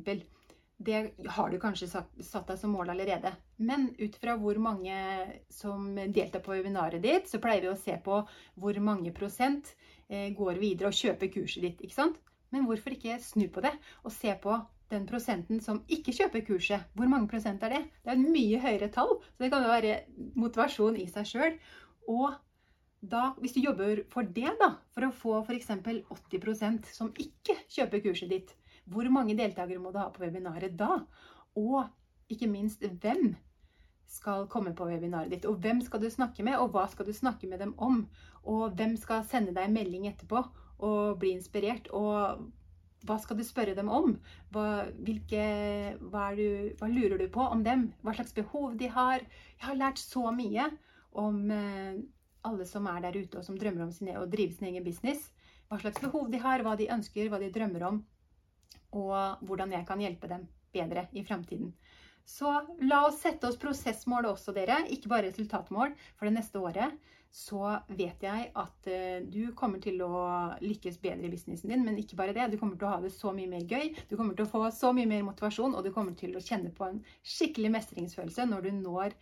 Det 0.80 1.00
har 1.36 1.50
du 1.52 1.58
kanskje 1.60 1.90
satt, 1.90 2.46
deg 2.48 2.56
som 2.56 2.72
mål 2.72 2.94
allerede. 2.94 3.34
Men 3.60 3.90
ut 3.98 4.16
fra 4.16 4.38
hvor 4.40 4.56
mange 4.62 4.96
som 5.52 5.92
deltar 6.08 6.40
på 6.40 6.54
webinaret 6.56 7.02
ditt, 7.04 7.28
så 7.28 7.40
pleier 7.42 7.66
vi 7.66 7.72
å 7.72 7.78
se 7.78 7.98
på 8.00 8.22
hvor 8.56 8.80
mange 8.80 9.12
prosent 9.12 9.74
eh, 10.08 10.30
går 10.36 10.60
videre 10.62 10.88
og 10.88 10.96
kjøper 10.96 11.32
kurset 11.34 11.66
ditt. 11.66 11.84
ikke 11.84 11.98
sant? 11.98 12.16
Men 12.50 12.64
hvorfor 12.66 12.96
ikke 12.96 13.20
snu 13.22 13.44
på 13.52 13.62
det 13.62 13.74
og 14.02 14.14
se 14.14 14.32
på 14.40 14.56
den 14.90 15.06
prosenten 15.06 15.60
som 15.62 15.82
ikke 15.92 16.14
kjøper 16.16 16.44
kurset. 16.46 16.86
Hvor 16.98 17.10
mange 17.10 17.30
prosent 17.30 17.62
er 17.66 17.76
det? 17.76 17.82
Det 18.02 18.10
er 18.10 18.18
et 18.18 18.32
mye 18.34 18.60
høyere 18.62 18.90
tall, 18.92 19.18
så 19.22 19.44
det 19.44 19.50
kan 19.52 19.64
jo 19.64 19.72
være 19.72 19.98
motivasjon 20.38 20.98
i 20.98 21.06
seg 21.10 21.28
sjøl. 21.30 21.58
Og 22.10 22.32
da, 23.00 23.30
hvis 23.40 23.54
du 23.56 23.60
jobber 23.62 24.02
for 24.12 24.26
det, 24.26 24.50
da, 24.60 24.74
for 24.94 25.06
å 25.06 25.14
få 25.14 25.36
f.eks. 25.44 25.70
80% 26.10 26.90
som 26.92 27.12
ikke 27.22 27.56
kjøper 27.70 28.02
kurset 28.08 28.32
ditt, 28.32 28.50
hvor 28.88 29.08
mange 29.12 29.36
deltakere 29.38 29.82
må 29.82 29.92
du 29.92 30.00
ha 30.00 30.08
på 30.12 30.24
webinaret 30.24 30.76
da? 30.78 31.02
Og 31.58 31.84
ikke 32.30 32.48
minst 32.50 32.84
hvem 33.02 33.34
skal 34.10 34.48
komme 34.50 34.72
på 34.74 34.88
webinaret 34.90 35.30
ditt? 35.34 35.46
Og 35.46 35.60
hvem 35.62 35.82
skal 35.84 36.02
du 36.02 36.10
snakke 36.10 36.44
med, 36.46 36.58
og 36.58 36.72
hva 36.74 36.86
skal 36.90 37.06
du 37.06 37.12
snakke 37.14 37.50
med 37.50 37.62
dem 37.62 37.74
om? 37.78 38.04
Og 38.42 38.74
hvem 38.78 38.96
skal 38.98 39.26
sende 39.28 39.54
deg 39.54 39.70
melding 39.72 40.08
etterpå 40.10 40.42
og 40.80 41.18
bli 41.20 41.34
inspirert? 41.36 41.90
Og 41.94 42.48
hva 43.06 43.16
skal 43.22 43.38
du 43.38 43.44
spørre 43.46 43.76
dem 43.76 43.88
om? 43.92 44.14
Hva, 44.52 44.86
hvilke, 45.06 45.44
hva, 46.12 46.30
du, 46.36 46.72
hva, 46.80 46.88
lurer 46.90 47.20
du 47.20 47.28
på 47.32 47.44
om 47.46 47.62
dem? 47.64 47.90
Hva 48.04 48.16
slags 48.16 48.34
behov 48.36 48.76
de 48.80 48.90
har? 48.92 49.24
Jeg 49.56 49.66
har 49.68 49.78
lært 49.78 50.02
så 50.02 50.26
mye 50.34 50.66
om 51.20 51.46
eh, 51.54 52.00
alle 52.46 52.66
som 52.68 52.88
er 52.90 53.00
der 53.06 53.16
ute 53.16 53.40
og 53.40 53.46
som 53.46 53.58
drømmer 53.58 53.86
om 53.86 53.94
e, 54.08 54.16
å 54.20 54.28
drive 54.30 54.56
sin 54.56 54.68
egen 54.72 54.84
business. 54.84 55.30
Hva 55.70 55.80
slags 55.80 56.02
behov 56.02 56.28
de 56.32 56.40
har, 56.42 56.64
hva 56.66 56.76
de 56.76 56.90
ønsker, 56.92 57.30
hva 57.30 57.40
de 57.40 57.52
drømmer 57.54 57.86
om. 57.88 58.02
Og 58.96 59.44
hvordan 59.46 59.72
jeg 59.76 59.86
kan 59.88 60.02
hjelpe 60.02 60.30
dem 60.30 60.48
bedre 60.74 61.06
i 61.12 61.24
framtiden. 61.26 61.72
Så 62.26 62.50
la 62.86 63.04
oss 63.08 63.22
sette 63.24 63.48
oss 63.48 63.58
prosessmål 63.58 64.28
også, 64.30 64.54
dere. 64.54 64.84
Ikke 64.94 65.10
bare 65.10 65.30
resultatmål 65.30 65.96
for 66.14 66.28
det 66.28 66.36
neste 66.36 66.60
året 66.62 66.98
så 67.30 67.76
vet 67.94 68.24
jeg 68.26 68.48
at 68.58 68.88
eh, 68.90 69.22
du 69.22 69.52
kommer 69.58 69.78
til 69.82 70.00
å 70.02 70.14
lykkes 70.62 70.98
bedre 71.02 71.28
i 71.28 71.30
businessen 71.30 71.70
din. 71.70 71.84
Men 71.86 71.98
ikke 72.00 72.18
bare 72.18 72.34
det, 72.34 72.48
du 72.50 72.58
kommer 72.58 72.78
til 72.78 72.88
å 72.88 72.94
ha 72.96 72.98
det 73.04 73.12
så 73.14 73.30
mye 73.34 73.50
mer 73.50 73.62
gøy, 73.70 73.92
du 74.10 74.16
kommer 74.18 74.34
til 74.34 74.48
å 74.48 74.50
få 74.50 74.64
så 74.74 74.90
mye 74.96 75.08
mer 75.10 75.22
motivasjon, 75.28 75.76
og 75.78 75.86
du 75.86 75.92
kommer 75.94 76.16
til 76.18 76.34
å 76.34 76.42
kjenne 76.42 76.74
på 76.74 76.88
en 76.88 76.98
skikkelig 77.22 77.70
mestringsfølelse 77.76 78.48
når 78.50 78.66
du 78.66 78.72
når 78.80 79.14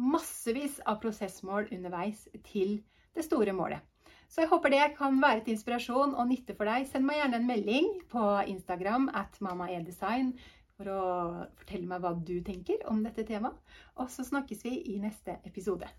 massevis 0.00 0.78
av 0.88 1.00
prosessmål 1.02 1.72
underveis 1.74 2.28
til 2.46 2.78
det 3.18 3.26
store 3.26 3.52
målet. 3.56 3.82
Så 4.30 4.44
jeg 4.44 4.50
håper 4.52 4.70
det 4.70 4.84
kan 4.94 5.16
være 5.18 5.42
til 5.42 5.56
inspirasjon 5.56 6.14
og 6.14 6.28
nytte 6.30 6.54
for 6.54 6.70
deg. 6.70 6.86
Send 6.86 7.02
meg 7.06 7.18
gjerne 7.18 7.40
en 7.40 7.48
melding 7.48 7.88
på 8.12 8.26
Instagram 8.52 9.08
at 9.18 9.34
mamaedesign 9.42 10.36
for 10.78 10.90
å 10.94 11.06
fortelle 11.58 11.88
meg 11.90 12.04
hva 12.04 12.14
du 12.14 12.36
tenker 12.46 12.84
om 12.88 13.02
dette 13.02 13.26
temaet. 13.26 13.58
Og 13.98 14.06
så 14.12 14.22
snakkes 14.28 14.62
vi 14.62 14.76
i 14.94 15.00
neste 15.02 15.34
episode. 15.48 15.90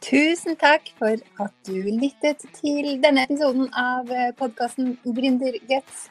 Tusen 0.00 0.56
takk 0.58 0.88
for 0.98 1.20
at 1.44 1.52
du 1.68 1.76
lyttet 2.00 2.46
til 2.56 2.96
denne 3.04 3.26
episoden 3.28 3.68
av 3.76 4.08
eh, 4.10 4.32
podkasten 4.40 4.96
Gründerguts. 5.04 6.08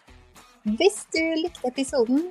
Hvis 0.77 1.01
du 1.09 1.23
likte 1.41 1.73
episoden, 1.73 2.29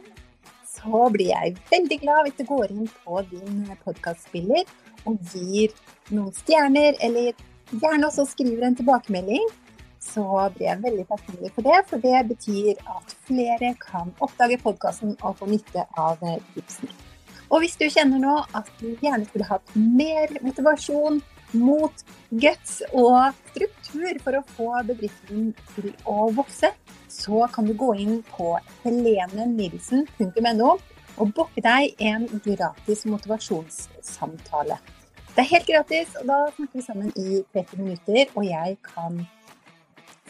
så 0.63 1.09
blir 1.13 1.35
jeg 1.35 1.59
veldig 1.69 1.99
glad 2.07 2.29
hvis 2.29 2.39
du 2.39 2.47
går 2.49 2.71
inn 2.73 2.87
på 3.03 3.25
din 3.35 3.67
podkastspiller 3.83 4.71
og 5.07 5.19
gir 5.33 5.75
noen 6.11 6.33
stjerner, 6.37 6.99
eller 7.05 7.33
gjerne 7.71 8.09
også 8.09 8.27
skriver 8.33 8.69
en 8.69 8.79
tilbakemelding. 8.79 9.49
Så 10.03 10.25
blir 10.55 10.69
jeg 10.71 10.83
veldig 10.83 11.05
takknemlig 11.11 11.51
for 11.55 11.67
det, 11.67 11.79
for 11.91 12.05
det 12.05 12.21
betyr 12.31 12.83
at 12.97 13.17
flere 13.29 13.75
kan 13.83 14.15
oppdage 14.25 14.61
podkasten 14.63 15.17
og 15.21 15.37
få 15.41 15.51
nytte 15.51 15.85
av 15.99 16.23
eh, 16.23 16.39
tipsene. 16.55 16.95
Og 17.49 17.65
hvis 17.65 17.79
du 17.81 17.87
kjenner 17.89 18.21
nå 18.21 18.37
at 18.57 18.69
du 18.81 18.93
gjerne 19.01 19.27
skulle 19.27 19.49
hatt 19.49 19.75
mer 19.75 20.33
motivasjon, 20.45 21.21
mot 21.57 22.05
guts 22.31 22.83
og 22.93 23.33
struktur 23.53 24.19
for 24.25 24.39
å 24.39 24.45
få 24.57 24.69
bedriften 24.89 25.53
til 25.75 25.93
å 26.09 26.29
vokse, 26.37 26.71
så 27.09 27.47
kan 27.53 27.69
du 27.69 27.75
gå 27.79 27.95
inn 28.03 28.23
på 28.35 28.59
helenenilsen.no 28.85 30.71
og 31.19 31.33
booke 31.37 31.63
deg 31.65 31.99
en 32.11 32.27
gratis 32.45 33.05
motivasjonssamtale. 33.11 34.79
Det 35.35 35.45
er 35.45 35.51
helt 35.53 35.69
gratis, 35.69 36.15
og 36.19 36.31
da 36.31 36.39
snakker 36.57 36.81
vi 36.81 36.85
sammen 36.87 37.13
i 37.15 37.43
30 37.55 37.83
minutter, 37.83 38.31
og 38.35 38.47
jeg 38.47 38.79
kan 38.87 39.21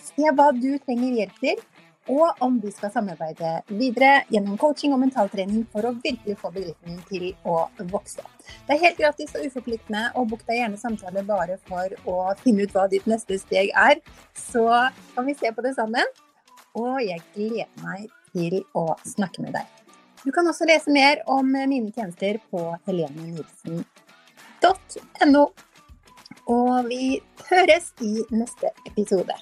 se 0.09 0.33
hva 0.35 0.51
du 0.57 0.72
trenger 0.85 1.20
hjelp 1.20 1.44
til 1.44 1.66
og 2.09 2.40
om 2.44 2.57
vi 2.62 2.70
skal 2.72 2.92
samarbeide 2.92 3.51
videre 3.68 4.22
gjennom 4.33 4.57
coaching 4.61 4.94
og 4.96 5.03
mentaltrening 5.03 5.66
for 5.72 5.85
å 5.85 5.94
virkelig 6.01 6.38
få 6.40 6.51
bedriften 6.55 7.01
til 7.11 7.27
å 7.48 7.59
vokse. 7.92 8.24
Det 8.66 8.77
er 8.77 8.85
helt 8.87 9.01
gratis 9.01 9.35
og 9.37 9.44
uforpliktende, 9.44 10.07
og 10.16 10.31
book 10.33 10.44
deg 10.48 10.62
gjerne 10.62 10.81
samtale 10.81 11.24
bare 11.29 11.59
for 11.68 11.92
å 12.09 12.16
finne 12.42 12.64
ut 12.64 12.77
hva 12.77 12.87
ditt 12.88 13.09
neste 13.11 13.38
steg 13.42 13.74
er. 13.77 14.01
Så 14.33 14.64
kan 15.14 15.29
vi 15.29 15.37
se 15.37 15.53
på 15.53 15.64
det 15.64 15.74
sammen. 15.77 16.16
Og 16.79 17.01
jeg 17.03 17.20
gleder 17.35 17.68
meg 17.83 18.09
til 18.33 18.62
å 18.77 18.92
snakke 19.09 19.44
med 19.44 19.57
deg. 19.59 19.77
Du 20.24 20.33
kan 20.35 20.48
også 20.50 20.66
lese 20.68 20.90
mer 20.90 21.16
om 21.31 21.46
mine 21.46 21.92
tjenester 21.94 22.38
på 22.50 22.76
helenenilsen.no. 22.88 25.44
Og 26.48 26.88
vi 26.88 27.20
høres 27.50 27.92
i 28.04 28.24
neste 28.33 28.68
episode. 28.88 29.35